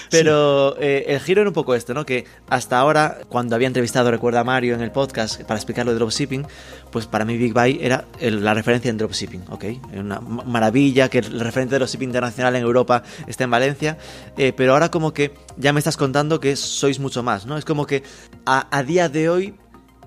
[0.10, 2.06] pero eh, el giro era un poco este, ¿no?
[2.06, 5.92] Que hasta ahora, cuando había entrevistado, recuerda a Mario en el podcast para explicar lo
[5.92, 6.46] de dropshipping,
[6.92, 9.66] pues para mí Big Buy era el- la referencia en dropshipping, ¿ok?
[9.98, 13.98] Una ma- maravilla que el referente de dropshipping internacional en Europa esté en Valencia,
[14.38, 17.58] eh, pero ahora como que ya me estás contando que sois mucho más, ¿no?
[17.58, 18.04] Es como que
[18.46, 19.56] a, a día de hoy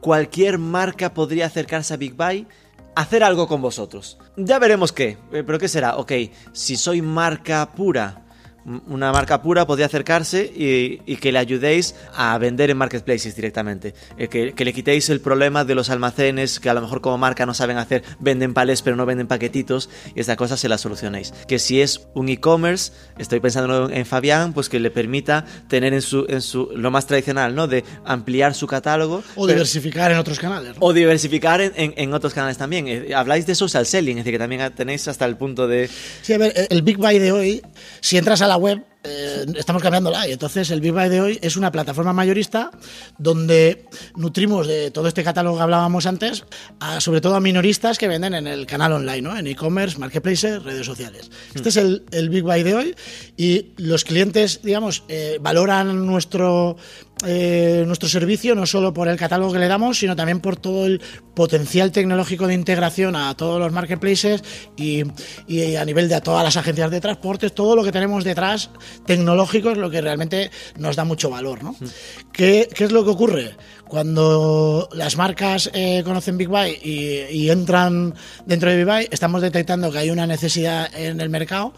[0.01, 2.47] cualquier marca podría acercarse a Big Buy
[2.95, 4.19] hacer algo con vosotros.
[4.37, 5.97] Ya veremos qué, eh, pero ¿qué será?
[5.97, 6.13] Ok,
[6.53, 8.25] si soy marca pura,
[8.89, 13.95] una marca pura podría acercarse y, y que le ayudéis a vender en marketplaces directamente.
[14.19, 17.19] Eh, que, que le quitéis el problema de los almacenes que a lo mejor como
[17.19, 20.79] marca no saben hacer, venden palés pero no venden paquetitos y esta cosa se la
[20.79, 21.33] solucionéis.
[21.49, 26.03] Que si es un e-commerce, estoy pensando en Fabián, pues que le permita tener en
[26.03, 27.67] su, en su lo más tradicional, ¿no?
[27.67, 29.19] De ampliar su catálogo.
[29.37, 30.71] O pero- diversificar en otros canales.
[30.75, 30.77] ¿no?
[30.81, 32.87] o diversificar en, en- en otros canales también.
[32.89, 35.89] Eh, Habláis de social selling, es decir, que también tenéis hasta el punto de...
[36.23, 37.63] Sí, a ver, el Big Buy de hoy,
[38.01, 41.39] si entras a la web, eh, estamos cambiándola y entonces el Big Buy de hoy
[41.41, 42.71] es una plataforma mayorista
[43.17, 43.87] donde
[44.17, 46.45] nutrimos de todo este catálogo que hablábamos antes,
[46.81, 49.39] a- sobre todo a minoristas que venden en el canal online, ¿no?
[49.39, 51.31] en e-commerce, marketplaces, redes sociales.
[51.55, 52.95] Este es el, el Big Buy de hoy
[53.37, 56.77] y los clientes, digamos, eh, valoran nuestro,
[57.27, 60.87] eh, nuestro servicio no solo por el catálogo que le damos, sino también por todo
[60.87, 61.01] el
[61.35, 64.43] potencial tecnológico de integración a todos los marketplaces
[64.77, 65.03] y,
[65.47, 68.71] y a nivel de a todas las agencias de transportes, todo lo que tenemos detrás
[69.07, 71.63] tecnológico es lo que realmente nos da mucho valor.
[71.63, 71.77] ¿no?
[72.33, 73.57] ¿Qué, qué es lo que ocurre?
[73.91, 78.15] Cuando las marcas eh, conocen Big Buy y, entran
[78.47, 81.75] dentro de Big Buy, estamos detectando que hay una necesidad en el mercado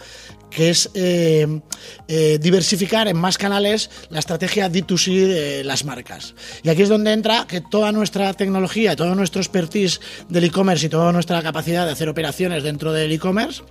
[0.50, 1.62] que es eh,
[2.08, 6.34] eh, diversificar en más canales la estrategia D2C de las marcas.
[6.62, 9.98] Y aquí es donde entra que toda nuestra tecnología, todo nuestro expertise
[10.28, 13.62] del e-commerce y toda nuestra capacidad de hacer operaciones dentro del e-commerce,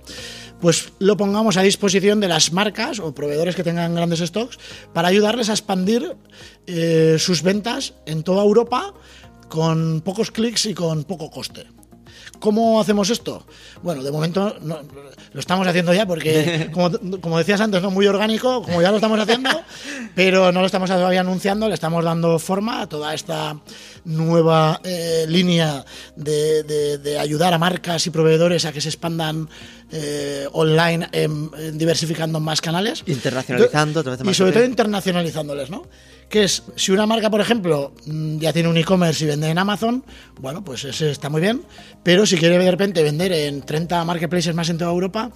[0.62, 4.58] pues lo pongamos a disposición de las marcas o proveedores que tengan grandes stocks
[4.94, 6.16] para ayudarles a expandir
[6.68, 8.94] eh, sus ventas en toda Europa
[9.48, 11.66] con pocos clics y con poco coste.
[12.38, 13.46] ¿Cómo hacemos esto?
[13.82, 14.80] Bueno, de momento no-
[15.32, 16.90] lo estamos haciendo ya porque, como,
[17.20, 19.50] como decías antes, no muy orgánico, como ya lo estamos haciendo,
[20.14, 23.56] pero no lo estamos todavía anunciando, le estamos dando forma a toda esta
[24.04, 25.84] nueva eh, línea
[26.16, 29.48] de, de- de ayudar a marcas y proveedores a que se expandan
[29.90, 31.08] eh, online,
[31.74, 33.02] diversificando más canales.
[33.06, 35.86] Internacionalizando de Y sobre todo internacionalizándoles, ¿no?
[36.28, 39.58] que es, si una marca, por ejemplo, mm, ya tiene un e-commerce y vende en
[39.58, 40.02] Amazon,
[40.40, 41.60] bueno, pues ese está muy bien,
[42.02, 45.30] pero si quiere de repente vender en 30 marketplaces más en toda Europa,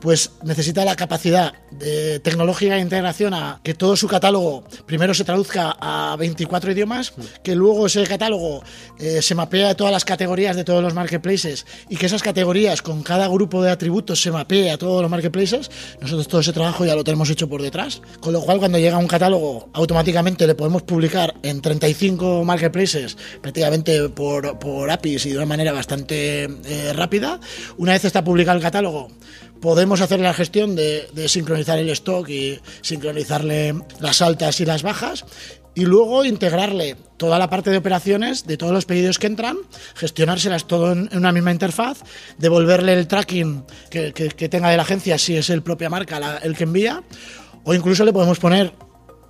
[0.00, 5.22] pues necesita la capacidad de tecnología e integración a que todo su catálogo primero se
[5.22, 7.12] traduzca a 24 idiomas,
[7.44, 8.62] que luego catálogo
[8.98, 13.02] eh, se mapea todas las categorías de todos los marketplaces y que esas categorías con
[13.02, 15.70] cada grupo de atributos se mapee a todos los marketplaces.
[16.00, 18.98] Nosotros todo ese trabajo ya lo tenemos hecho por detrás, con lo cual cuando llega
[18.98, 25.36] un catálogo automáticamente le podemos publicar en 35 marketplaces prácticamente por, por APIs y de
[25.36, 27.40] una manera bastante eh, rápida.
[27.76, 29.08] Una vez está publicado el catálogo,
[29.60, 34.82] podemos hacer la gestión de, de sincronizar el stock y sincronizarle las altas y las
[34.82, 35.24] bajas
[35.74, 39.56] y luego integrarle toda la parte de operaciones de todos los pedidos que entran,
[39.94, 42.02] gestionárselas todo en, una misma interfaz,
[42.38, 46.56] devolverle el tracking que, que- tenga de la agencia si es el propia marca el
[46.56, 47.02] que envía,
[47.64, 48.72] o incluso le podemos poner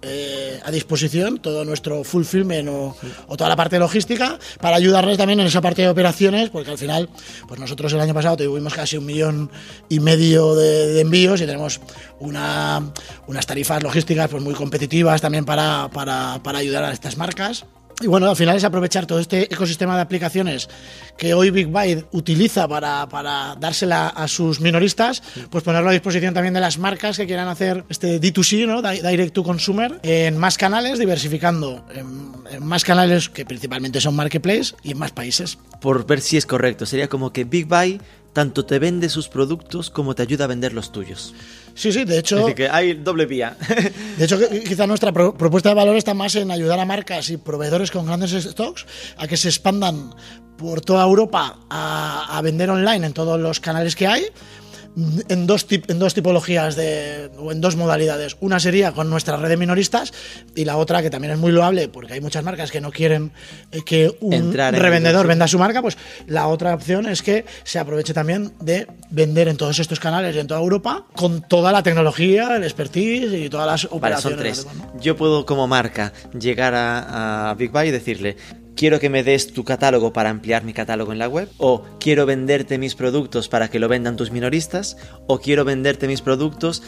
[0.02, 2.96] eh, a disposición todo nuestro fulfillment o,
[3.28, 6.78] o toda la parte logística para ayudarles también en esa parte de operaciones, porque al
[6.78, 7.08] final,
[7.46, 9.50] pues nosotros el año pasado tuvimos casi un millón
[9.88, 11.80] y medio de, envíos y tenemos
[12.18, 12.92] una,
[13.26, 17.64] unas tarifas logísticas pues muy competitivas también para, para, para ayudar a estas marcas.
[18.02, 20.68] Y bueno, al final es aprovechar todo este ecosistema de aplicaciones
[21.16, 26.34] que hoy Big Byte utiliza para, para dársela a sus minoristas, pues ponerlo a disposición
[26.34, 28.82] también de las marcas que quieran hacer este D2C, ¿no?
[28.82, 34.74] Di- Direct to Consumer, en más canales, diversificando en, más canales que principalmente son marketplace
[34.82, 35.58] y en más países.
[35.80, 38.00] Por ver si es correcto, sería como que Big Buy
[38.32, 41.34] tanto te vende sus productos como te ayuda a vender los tuyos.
[41.74, 43.56] Sí, sí, de Es hecho, decir, que hay doble vía.
[44.18, 47.36] De hecho, quizá nuestra pro- propuesta de valor está más en ayudar a marcas y
[47.38, 50.14] proveedores con grandes stocks a que se expandan
[50.58, 54.24] por toda Europa a, a vender online en todos los canales que hay.
[55.28, 58.36] En dos, en dos tipologías de, o en dos modalidades.
[58.40, 60.12] Una sería con nuestra red de minoristas
[60.54, 63.32] y la otra, que también es muy loable, porque hay muchas marcas que no quieren
[63.70, 67.78] eh, que un Entrar revendedor venda su marca, pues la otra opción es que se
[67.78, 71.82] aproveche también de vender en todos estos canales y en toda Europa con toda la
[71.82, 73.88] tecnología, el expertise y todas las Vale,
[74.20, 74.66] son operaciones.
[74.66, 74.66] tres.
[75.00, 78.36] Yo puedo como marca llegar a, a Big Buy y decirle,
[78.76, 82.26] quiero que me des tu catálogo para ampliar mi catálogo en la web, o quiero
[82.26, 84.96] venderte mis productos para que lo vendan tus minoristas,
[85.26, 86.82] o quiero venderte mis productos,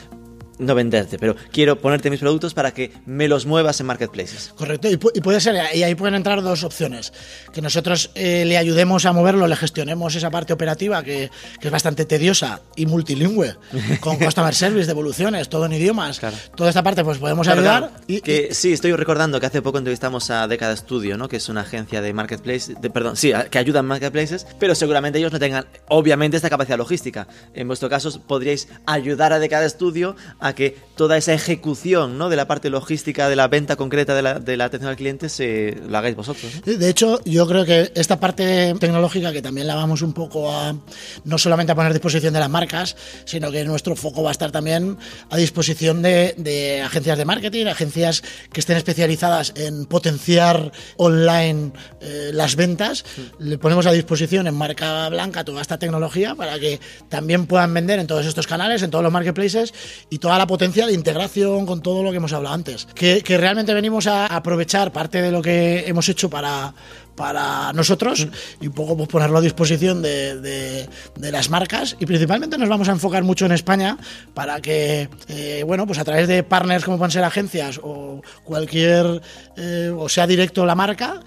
[0.59, 4.53] no venderte, pero quiero ponerte mis productos para que me los muevas en marketplaces.
[4.57, 7.13] Correcto, y, pu- y puede ser, y ahí pueden entrar dos opciones.
[7.53, 11.31] Que nosotros eh, le ayudemos a moverlo, le gestionemos esa parte operativa que,
[11.61, 13.57] que es bastante tediosa y multilingüe,
[14.01, 16.19] con customer service, devoluciones, todo en idiomas.
[16.21, 16.37] Claro.
[16.57, 17.79] Toda esta parte pues podemos Claro, ayudar.
[17.91, 18.03] claro.
[18.07, 21.29] y- que sí, estoy recordando que hace poco entrevistamos a Decada Studio, ¿no?
[21.29, 25.19] Que es una agencia de marketplace, de, perdón, sí, que ayuda en marketplaces, pero seguramente
[25.19, 27.27] ellos no tengan, obviamente, esta capacidad logística.
[27.55, 32.29] En vuestro caso, podríais ayudar a Decada Studio a que toda esa ejecución, ¿no?
[32.29, 35.29] De la parte logística, de la venta concreta de la, de la atención al cliente,
[35.29, 36.53] se lo hagáis vosotros.
[36.65, 36.73] ¿no?
[36.73, 40.77] De hecho, yo creo que esta parte tecnológica que también la vamos un poco a
[41.25, 44.33] no solamente a poner a disposición de las marcas, sino que nuestro foco va a
[44.33, 44.99] estar también
[45.31, 48.23] a disposición de, de agencias de marketing, agencias
[48.53, 53.05] que estén especializadas en potenciar online eh, las ventas.
[53.39, 57.99] Le ponemos a disposición en marca blanca toda esta tecnología para que también puedan vender
[57.99, 59.75] en todos estos canales, en todos los marketplaces
[60.11, 62.87] y la potencia de integración con todo lo que hemos hablado antes.
[62.95, 66.73] Que, realmente venimos a aprovechar parte de lo que hemos hecho para,
[67.17, 68.27] para nosotros
[68.61, 72.69] y un poco pues, ponerlo a disposición de, de- de las marcas y principalmente nos
[72.69, 73.99] vamos a enfocar mucho en España
[74.35, 79.21] para que, eh, bueno, pues a través de partners como pueden ser agencias o cualquier,
[79.57, 81.21] eh, o sea directo la marca,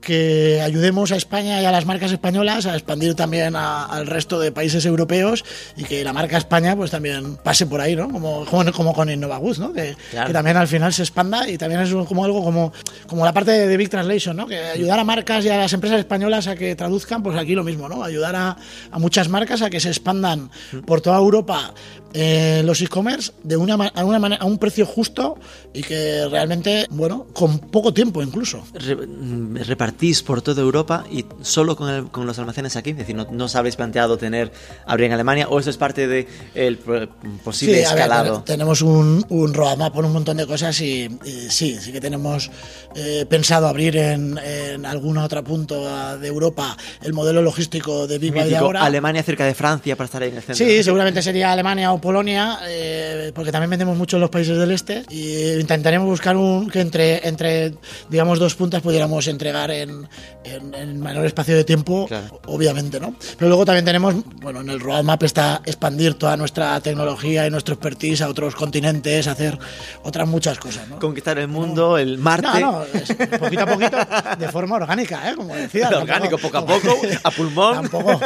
[0.00, 4.40] que ayudemos a España y a las marcas españolas a expandir también a- al resto
[4.40, 5.44] de países europeos
[5.76, 8.08] y que la marca España pues también pase por ahí, ¿no?
[8.10, 9.72] Como, como, como con Innovaguz, ¿no?
[9.72, 10.28] Que, Claro.
[10.28, 12.72] que también al final se expanda y también es como algo como,
[13.06, 14.46] como la parte de, de Big Translation, ¿no?
[14.46, 17.64] Que ayudar a marcas y a las empresas españolas a que traduzcan, pues aquí lo
[17.64, 18.02] mismo, ¿no?
[18.02, 18.56] Ayudar a,
[18.90, 20.50] a muchas marcas a que se expandan
[20.86, 21.74] por toda Europa
[22.12, 25.38] eh, los e-commerce de una, a, una manera, a un precio justo
[25.72, 28.64] y que realmente, bueno, con poco tiempo incluso.
[28.74, 29.56] Re- mm,
[29.90, 33.26] repartís por toda Europa y solo con, el- con los almacenes aquí, es decir, no,
[33.30, 34.52] no os habréis planteado tener
[34.86, 37.08] abrir en Alemania o eso es parte del el pro-
[37.44, 38.36] posible ver, escalado.
[38.42, 42.00] ten- tenemos un, un roadmap con un montón de cosas y, y sí, sí que
[42.00, 42.50] tenemos
[42.94, 45.84] eh, pensado abrir en, en alguna otra punto
[46.18, 48.84] de Europa el modelo logístico de Big de ahora.
[48.84, 50.66] Alemania cerca de Francia para estar ahí en el centro.
[50.66, 54.70] Sí, seguramente sería Alemania o Polonia, eh, porque también vendemos mucho en los países del
[54.70, 55.04] este.
[55.10, 57.74] Y intentaremos buscar un que entre, entre
[58.08, 60.08] digamos, dos puntas pudiéramos entregar en,
[60.44, 62.40] en, en menor espacio de tiempo, Claro.
[62.46, 63.14] obviamente, ¿no?
[63.38, 67.74] Pero luego también tenemos, bueno, en el roadmap está expandir toda nuestra tecnología y nuestro
[67.74, 69.58] expertise a otros continentes, hacer
[70.02, 70.98] otras muchas cosas, ¿no?
[70.98, 72.60] Conquistar el mundo, el Marte.
[72.60, 73.96] No, no, es poquito a poquito,
[74.38, 75.34] de forma orgánica, ¿eh?
[75.34, 75.88] Como decía.
[75.90, 77.74] Orgánico, poco a poco, a pulmón.
[77.88, 78.20] Tampoco,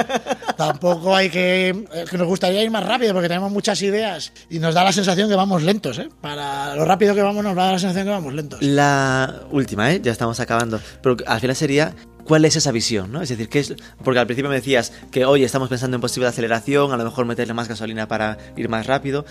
[0.57, 4.59] tampoco hay que, eh, que nos gustaría ir más rápido porque tenemos muchas ideas y
[4.59, 6.09] nos da la sensación que vamos lentos, ¿eh?
[6.21, 8.63] Para lo rápido que vamos nos da la sensación que vamos lentos.
[8.63, 10.01] La última, ¿eh?
[10.03, 10.81] Ya estamos acabando.
[11.03, 11.95] Pero al sería.
[12.25, 13.13] ¿Cuál es esa visión?
[13.13, 13.21] ¿no?
[13.21, 13.75] Es decir, ¿qué es?
[14.03, 17.27] porque al principio me decías que hoy estamos pensando en posible aceleración, a lo mejor
[17.27, 19.27] meterle más gasolina para ir más rápido.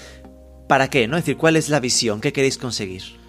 [0.67, 1.07] ¿Para qué?
[1.07, 1.17] ¿no?
[1.17, 2.21] Es decir, ¿cuál es la visión?
[2.21, 3.22] ¿Qué queréis conseguir?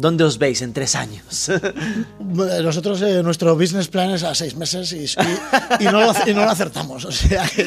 [0.00, 1.50] ¿Dónde os veis en tres años?
[2.20, 5.08] Nosotros, eh, nuestro business plan es a seis meses y, y-
[5.80, 7.04] y no, lo, y no lo acertamos.
[7.04, 7.66] O sea, que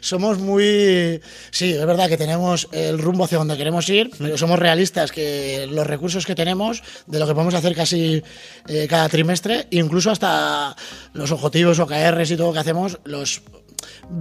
[0.00, 1.18] somos muy.
[1.50, 5.66] Sí, es verdad que tenemos el rumbo hacia donde queremos ir, pero somos realistas que
[5.70, 8.22] los recursos que tenemos, de lo que podemos hacer casi
[8.68, 10.76] eh, cada trimestre, incluso hasta
[11.14, 13.40] los objetivos OKRs y todo lo que hacemos, los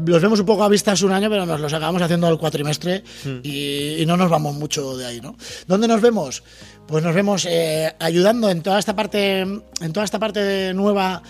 [0.06, 3.04] los vemos un poco a vistas un año, pero nos los acabamos haciendo al cuatrimestre
[3.44, 5.36] y, y no nos vamos mucho de ahí, ¿no?
[5.68, 6.44] ¿Dónde nos vemos?
[6.88, 11.22] Pues nos vemos eh, ayudando en toda esta parte, en toda esta parte nueva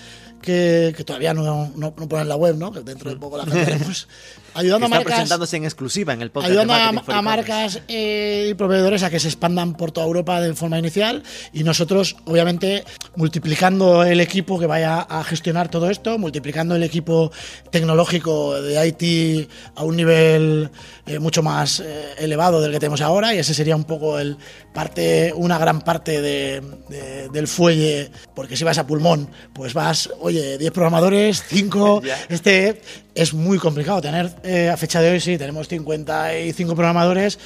[0.42, 2.72] que, que todavía no, no, no pone en la web, ¿no?
[2.72, 4.08] Que dentro de poco la cambiaremos.
[4.54, 6.50] Ayudando a Está marcas, presentándose en exclusiva en el podcast.
[6.52, 10.42] ayudando de a, a marcas eh, y proveedores a que se expandan por toda Europa
[10.42, 11.24] de forma inicial
[11.54, 12.84] y nosotros, obviamente,
[13.16, 17.32] multiplicando el equipo que vaya a gestionar todo esto, multiplicando el equipo
[17.70, 20.70] tecnológico de IT a un nivel
[21.06, 24.38] eh, mucho más eh, elevado del que tenemos ahora y ese sería un poco el
[24.74, 30.10] parte, una gran parte de- de- del fuelle, porque si vas a pulmón, pues vas,
[30.32, 32.18] oye, 10 programadores, 5, Ya.
[32.30, 32.82] este
[33.16, 37.38] es muy complicado tener eh, a fecha de hoy sí tenemos 55 programadores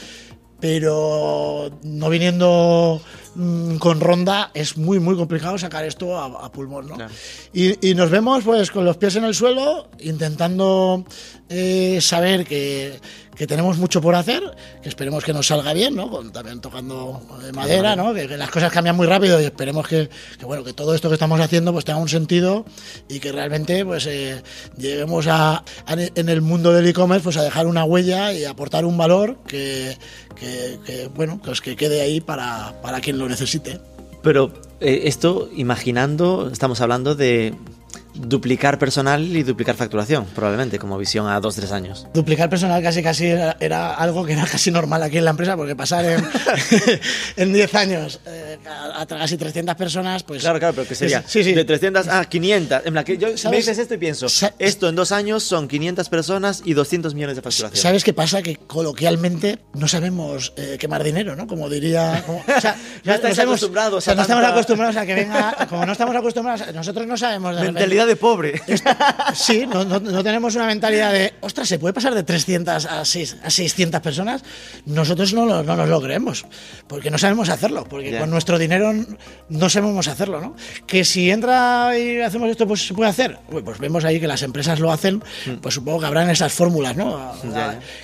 [0.60, 3.02] pero no viniendo
[3.36, 6.98] mm, con ronda es muy muy complicado sacar esto a, a pulmón ¿no?
[7.54, 11.04] Y nos vemos pues con los pies en el suelo intentando
[11.50, 13.00] eh, saber que,
[13.36, 14.42] que tenemos mucho por hacer
[14.82, 16.10] que esperemos que nos salga bien ¿no?
[16.10, 18.14] Con- también tocando eh, madera ¿no?
[18.14, 20.10] que, que las cosas cambian muy rápido y esperemos que,
[20.40, 22.66] que, bueno que todo esto que estamos haciendo pues tenga un sentido
[23.10, 24.42] y que realmente pues eh,
[24.78, 28.86] lleguemos a, a- en el mundo del e-commerce pues a dejar una huella y aportar
[28.86, 29.98] un valor que,
[30.36, 33.80] que, que, bueno pues que quede ahí para, para quien lo necesite
[34.24, 37.54] Pero eh, esto, imaginando, estamos hablando de
[38.16, 42.08] duplicar personal y duplicar facturación, probablemente, como visión a dos, tres años.
[42.14, 45.56] duplicar personal casi casi era, era algo que era casi normal aquí en la empresa
[45.58, 46.24] porque pasar en,
[47.38, 51.20] en 10 años eh, a, a casi 300 personas pues Claro, claro, pero que sería
[51.20, 51.54] es- sí, sí.
[51.54, 52.82] de 300 a 500.
[52.86, 53.60] En plan, que yo me ¿Sabes?
[53.60, 54.28] dices esto y pienso,
[54.60, 57.82] esto en dos años son 500 personas y 200 millones de facturación.
[57.82, 58.42] ¿Sabes qué pasa?
[58.42, 61.48] Que coloquialmente no sabemos eh, quemar dinero, ¿no?
[61.48, 62.24] Como diría.
[62.26, 65.56] como- o sea, No estáis sabemos- acostumbrados o sea, no estamos acostumbrados a que venga.
[65.70, 68.62] Como no estamos acostumbrados, nosotros no sabemos de repente- Mentalidad de pobre.
[69.34, 73.06] Sí, no, no- no tenemos una mentalidad de, ostras, ¿se puede pasar de 300 a,
[73.06, 74.44] seis- a 600 personas?
[74.86, 76.46] Nosotros no, lo- no nos lo creemos,
[76.88, 78.94] porque no sabemos hacerlo, porque con nuestro dinero
[79.50, 80.56] no sabemos hacerlo, ¿no?
[80.88, 83.38] Que si entra y hacemos esto, pues se puede hacer.
[83.50, 85.24] Pues vemos ahí que las empresas lo hacen,
[85.62, 87.34] pues supongo que habrán esas fórmulas, ¿no?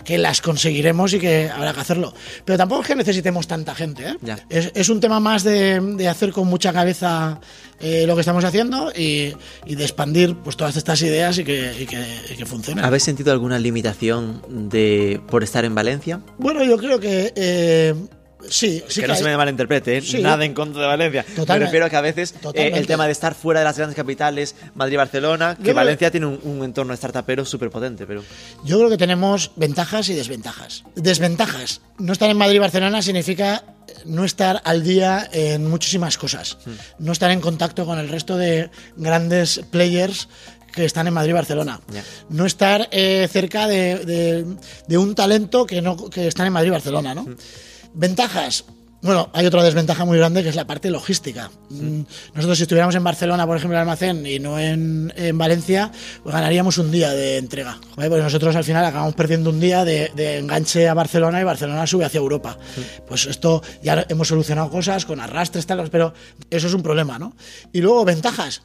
[0.04, 2.14] Que las conseguiremos y que habrá que hacerlo.
[2.45, 4.18] Pero tampoco es que necesitemos tanta gente, ¿eh?
[4.49, 7.39] Es, es un tema más de, de hacer con mucha cabeza
[7.82, 9.34] eh, lo que estamos haciendo y,
[9.66, 12.84] y de expandir pues todas estas ideas y que, y que, y que funcionen.
[12.86, 16.22] ¿Habéis sentido alguna limitación de por estar en Valencia?
[16.38, 17.96] Bueno, yo creo que eh,
[18.50, 20.02] sí, sí que no hay- se me malinterprete, ¿eh?
[20.02, 20.22] Sí.
[20.22, 21.24] nada en contra de Valencia.
[21.24, 21.54] Totalmente.
[21.54, 23.96] Me refiero a que a veces eh, el tema de estar fuera de las grandes
[23.96, 28.24] capitales, Madrid, Barcelona, que Valencia tiene un, un entorno startupero súper potente, pero
[28.66, 30.84] Yo creo que tenemos ventajas y desventajas.
[30.96, 31.82] Desventajas.
[31.98, 33.64] No estar en Madrid Barcelona significa
[34.06, 36.58] no estar al día en muchísimas cosas.
[36.66, 36.72] Hmm.
[37.06, 40.28] No estar en contacto con el resto de grandes players
[40.74, 41.82] que están en Madrid Barcelona.
[42.30, 44.46] No estar eh, cerca de, de-
[44.88, 47.14] de un talento que, no, que están en Madrid Barcelona.
[47.14, 47.30] Hmm.
[47.30, 47.36] ¿no?
[47.94, 48.66] Ventajas.
[49.04, 51.50] Bueno, hay otra desventaja muy grande que es la parte logística.
[51.72, 52.02] Mm,
[52.36, 56.36] Nosotros si estuviéramos en Barcelona, por ejemplo, el almacén y no en, en Valencia, pues
[56.36, 57.80] ganaríamos un día de entrega.
[57.96, 58.10] ¿vale?
[58.12, 61.88] Pues nosotros al final acabamos perdiendo un día de, de enganche a Barcelona y Barcelona
[61.88, 62.60] sube hacia Europa.
[63.08, 66.14] Pues esto ya hemos solucionado cosas con arrastres, tal, pero
[66.52, 67.36] eso es un problema, ¿no?
[67.74, 68.62] Y luego ventajas.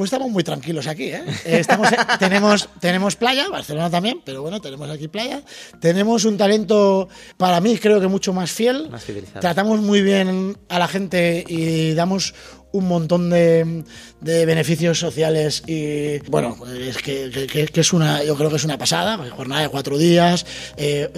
[0.00, 1.22] Pues estamos muy tranquilos aquí, ¿eh?
[1.44, 5.42] Eh, Estamos, tenemos, tenemos playa, Barcelona también, pero bueno, tenemos aquí playa.
[5.78, 8.88] Tenemos un talento, para mí, creo que mucho más fiel.
[8.88, 9.04] Más.
[9.38, 12.32] Tratamos muy bien a la gente y damos
[12.72, 13.84] un montón de,
[14.20, 18.64] de beneficios sociales y bueno, es que, que- que es una, yo creo que es
[18.64, 20.44] una pasada, jornada de cuatro días.
[20.76, 21.08] eh,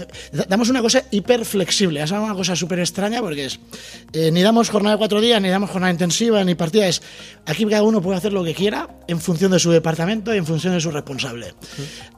[0.49, 3.59] damos una cosa hiper flexible, es una cosa súper extraña porque es,
[4.13, 7.03] eh, ni damos jornada de cuatro días, ni damos jornada intensiva, ni partida, es
[7.47, 10.47] aquí cada uno puede hacer lo que quiera en función de su departamento y en
[10.47, 11.55] función de su responsable.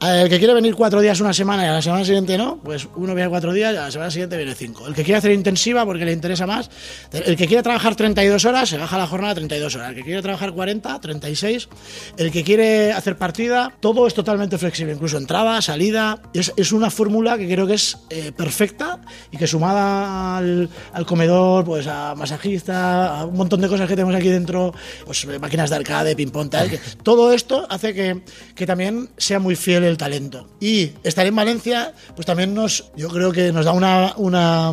[0.00, 2.86] El que quiere venir cuatro días una semana y a la semana siguiente no, pues
[2.96, 4.86] uno viene cuatro días y a la semana siguiente viene cinco.
[4.86, 6.68] El que quiere hacer intensiva porque le interesa más,
[7.12, 9.88] el que quiere trabajar 32 horas, se baja la jornada a 32 horas.
[9.90, 11.68] El que quiere trabajar 40, 36.
[12.16, 16.20] El que quiere hacer partida, todo es totalmente flexible, incluso entrada, salida.
[16.32, 19.00] Es, es una fórmula que creo que es eh, perfecta
[19.30, 23.96] y que sumada al, al comedor, pues a masajista, a un montón de cosas que
[23.96, 24.72] tenemos aquí dentro,
[25.04, 26.70] pues eh, máquinas de arcade, ping-pong, tal.
[26.70, 28.22] que todo esto hace que,
[28.54, 30.48] que también sea muy fiel el talento.
[30.60, 34.72] Y estar en Valencia, pues también nos, yo creo que nos da una, una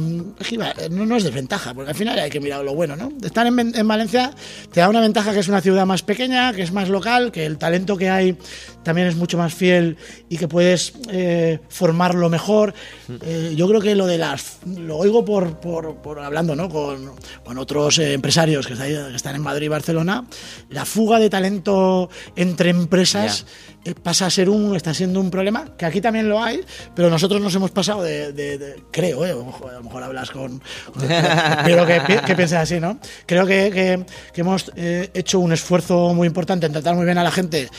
[0.50, 3.12] iba- no, no es desventaja, porque al final hay que mirar lo bueno, ¿no?
[3.24, 4.32] Estar en, en Valencia
[4.72, 7.46] te da una ventaja que es una ciudad más pequeña, que es más local, que
[7.46, 8.38] el talento que hay
[8.84, 9.98] también es mucho más fiel
[10.30, 12.74] y que puedes eh, formarlo mejor.
[13.24, 16.70] Eh, yo creo que lo de las, lo oigo por, por, por hablando, ¿no?
[16.70, 17.12] Con,
[17.44, 20.26] con otros eh, empresarios que, está ahí- que están en Madrid y Barcelona,
[20.70, 23.46] la fuga de talento entre empresas
[23.86, 26.62] eh, pasa a ser un, está siendo un problema, que aquí también lo hay,
[26.96, 30.60] pero nosotros nos hemos pasado de, de- de- creo, eh, a lo mejor hablas con,
[30.94, 31.08] con-
[31.66, 33.00] pero que, que pienses así, ¿no?
[33.26, 34.06] Creo que, que-
[34.42, 37.70] hemos hecho un esfuerzo muy importante en tratar muy bien a la gente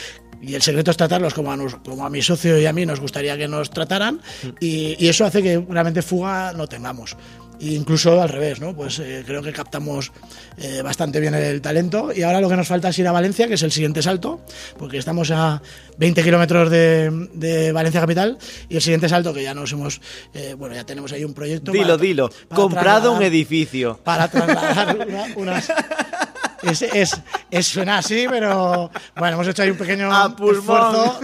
[0.43, 2.84] y el secreto es tratarlos como a, nos- como a mi socio y a mí
[2.84, 4.20] nos gustaría que nos trataran
[4.61, 7.16] y, y eso hace que realmente fuga no tengamos.
[7.61, 8.74] E incluso al revés, ¿no?
[8.74, 10.11] Pues eh, creo que captamos
[10.59, 13.47] eh, bastante bien el talento y ahora lo que nos falta es ir a Valencia,
[13.47, 14.40] que es el siguiente salto,
[14.78, 15.62] porque estamos a
[15.97, 18.36] 20 kilómetros de, de Valencia capital
[18.68, 20.01] y el siguiente salto que ya nos hemos,
[20.34, 21.70] eh, bueno, ya tenemos ahí un proyecto.
[21.70, 22.30] Dilo, para- dilo.
[22.49, 23.97] para Comprado un edificio.
[24.03, 25.72] para trasladar una- unas...
[26.63, 31.21] Es, es, es- suena así, pero bueno, hemos hecho ahí un pequeño A esfuerzo.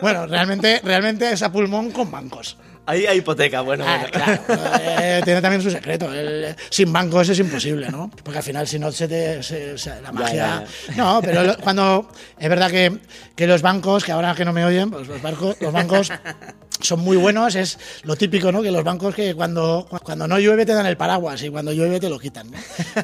[0.00, 2.56] Bueno, realmente, realmente es a pulmón con bancos.
[2.86, 3.84] Ahí hay hipoteca, bueno.
[3.86, 4.10] Ah, bueno.
[4.12, 4.42] claro,
[4.80, 6.12] eh, tiene también su secreto.
[6.12, 8.10] El- sin bancos es imposible, ¿no?
[8.24, 9.42] Porque al final, si no se te.
[9.42, 10.64] se- se- la magia.
[10.88, 12.08] ya, No, pero lo- cuando.
[12.38, 12.98] Es verdad que,
[13.36, 16.10] que los bancos, que ahora que no me oyen, pues los, barcos, los bancos
[16.80, 17.54] son muy buenos.
[17.54, 18.62] Es lo típico, ¿no?
[18.62, 22.00] Que los bancos que cuando, cuando no llueve te dan el paraguas y cuando llueve
[22.00, 22.58] te lo quitan, ¿no?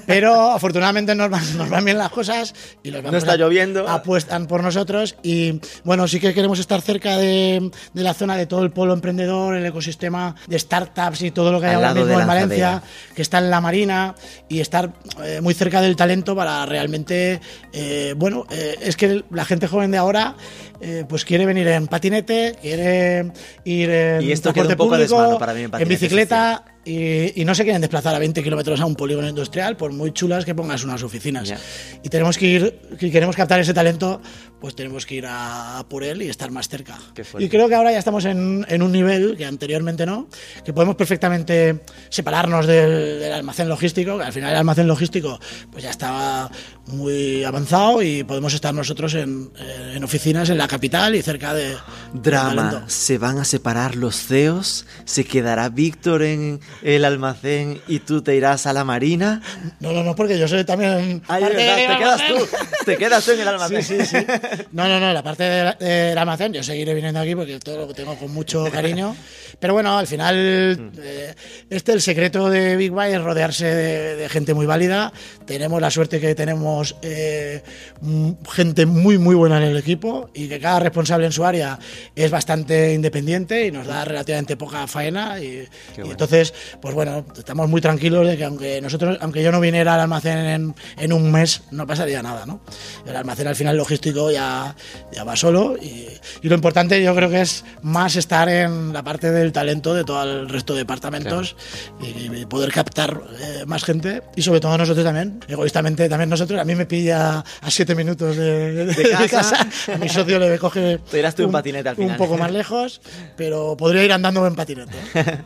[0.07, 3.89] Pero afortunadamente nos van, nos van bien las cosas y los bancos está lloviendo.
[3.89, 8.47] apuestan por nosotros y bueno, sí que queremos estar cerca de, de la zona de
[8.47, 11.95] todo el polo emprendedor, el ecosistema de startups y todo lo que hay Al ahora
[11.95, 12.83] mismo en Valencia,
[13.15, 14.15] que está en la Marina
[14.49, 17.41] y estar eh, muy cerca del talento para realmente,
[17.73, 20.37] eh, bueno, eh, es que la gente joven de ahora
[20.81, 23.33] eh, pues quiere venir en patinete, quiere
[23.65, 27.41] ir en Y esto queda un poco público, desmano para mí en en bicicleta y,
[27.41, 30.45] y no se quieren desplazar a 20 kilómetros a un polígono industrial, por muy chulas
[30.45, 31.49] que pongas unas oficinas.
[31.49, 31.59] Ya.
[32.03, 34.21] Y tenemos que ir, si queremos captar ese talento,
[34.61, 36.99] pues tenemos que ir a, a por él y estar más cerca.
[37.39, 40.29] Y creo que ahora ya estamos en, en un nivel que anteriormente no,
[40.65, 45.39] que podemos perfectamente separarnos del, del almacén logístico, que al final el almacén logístico
[45.71, 46.51] pues ya estaba
[46.87, 51.53] muy avanzado y podemos estar nosotros en, eh, en oficinas en la capital y cerca
[51.53, 51.77] de
[52.15, 52.89] Drama, talento.
[52.89, 58.35] se van a separar los CEOs, se quedará Víctor en el almacén y tú te
[58.35, 59.43] irás a la marina.
[59.81, 63.25] No, no, no, porque yo soy también Ay, parte verdad, te quedas tú, te quedas
[63.25, 63.83] tú en el almacén.
[63.83, 64.27] Sí, sí, sí.
[64.73, 67.89] No, no, no, la parte del, del almacén, yo seguiré viniendo aquí porque todo lo
[67.89, 69.17] que tengo con mucho cariño.
[69.59, 71.35] Pero bueno, al final, eh,
[71.71, 75.13] este el secreto de Big Buy es rodearse de, de gente muy válida.
[75.47, 77.63] Tenemos la suerte que tenemos eh,
[78.01, 81.79] mm, gente muy, muy buena en el equipo y que cada responsable en su área
[82.15, 85.41] es bastante independiente y nos da relativamente poca faena.
[85.41, 85.67] Y,
[85.97, 89.95] y entonces, pues bueno, estamos muy tranquilos de que aunque nosotros, aunque yo no viniera
[89.95, 92.61] al almacén en, en un mes, no pasaría nada, ¿no?
[93.07, 94.75] El almacén al final logístico ya,
[95.13, 96.07] ya va solo y,
[96.43, 100.05] y lo importante yo creo que es más estar en la parte del talento de
[100.05, 101.57] todo el resto de departamentos
[102.01, 106.61] y, y poder captar eh, más gente y sobre todo nosotros también, egoístamente también nosotros,
[106.61, 109.29] a mí me pilla a siete minutos de, de- de casa.
[109.67, 109.95] casa.
[109.95, 112.13] a mi socio le coge Te irás tú en patinete al final.
[112.13, 113.01] un poco más lejos,
[113.37, 114.97] pero podría ir andando en patinete.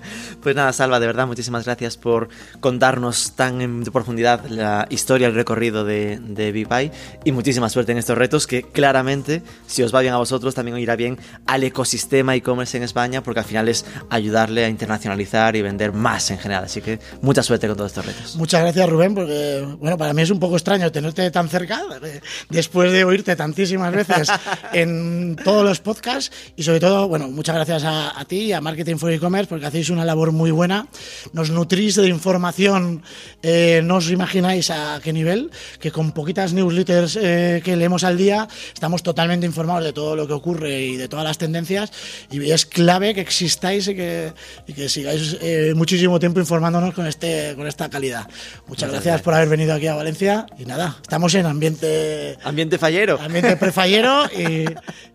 [0.42, 2.28] Pues nada, Salva, de verdad, muchísimas gracias por
[2.60, 6.92] contarnos tan en profundidad la historia, el recorrido de, de Big Pie
[7.24, 10.78] y muchísima suerte en estos retos que claramente, si os va bien a vosotros, también
[10.78, 15.62] irá bien al ecosistema e-commerce en España porque al final es ayudarle a internacionalizar y
[15.62, 16.64] vender más en general.
[16.64, 18.36] Así que mucha suerte con todos estos retos.
[18.36, 22.20] Muchas gracias, Rubén, porque bueno, para mí es un poco extraño tenerte tan cerca eh,
[22.48, 24.30] después de oírte tantísimas veces
[24.72, 28.60] en todos los podcasts y sobre todo, bueno, muchas gracias a, a ti y a
[28.60, 30.86] Marketing for E-Commerce porque hacéis una labor muy buena
[31.32, 33.02] nos nutrís de información,
[33.42, 38.16] eh, no os imagináis a qué nivel, que con poquitas newsletters eh, que leemos al
[38.16, 41.92] día estamos totalmente informados de todo lo que ocurre y de todas las tendencias
[42.30, 44.32] y es clave que existáis y que,
[44.66, 48.28] y que sigáis eh, muchísimo tiempo informándonos con, este, con esta calidad.
[48.66, 52.38] Muchas gracias por haber venido aquí a Valencia y nada, estamos en ambiente...
[52.42, 53.18] Ambiente fallero.
[53.20, 54.64] Ambiente prefallero y,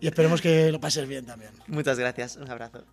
[0.00, 1.50] y esperemos que lo pases bien también.
[1.66, 2.84] Muchas gracias, un abrazo.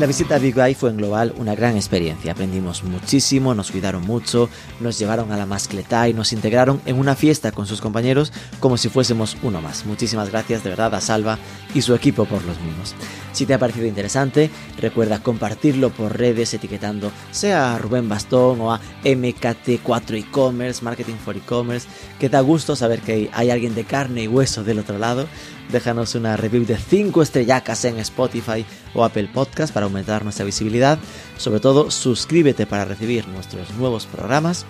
[0.00, 2.32] La visita a Big Eye fue en global una gran experiencia.
[2.32, 7.14] Aprendimos muchísimo, nos cuidaron mucho, nos llevaron a la mascleta y nos integraron en una
[7.14, 9.86] fiesta con sus compañeros como si fuésemos uno más.
[9.86, 11.38] Muchísimas gracias de verdad a Salva
[11.74, 12.96] y su equipo por los mismos.
[13.30, 18.72] Si te ha parecido interesante, recuerda compartirlo por redes etiquetando sea a Rubén Bastón o
[18.72, 21.86] a MKT4 e-commerce, Marketing for e-commerce,
[22.18, 25.28] que da gusto saber que hay alguien de carne y hueso del otro lado.
[25.70, 30.98] Déjanos una review de 5 estrellacas en Spotify o Apple Podcast para aumentar nuestra visibilidad.
[31.36, 34.66] Sobre todo, suscríbete para recibir nuestros nuevos programas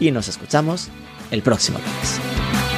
[0.00, 0.88] y nos escuchamos
[1.30, 2.77] el próximo lunes.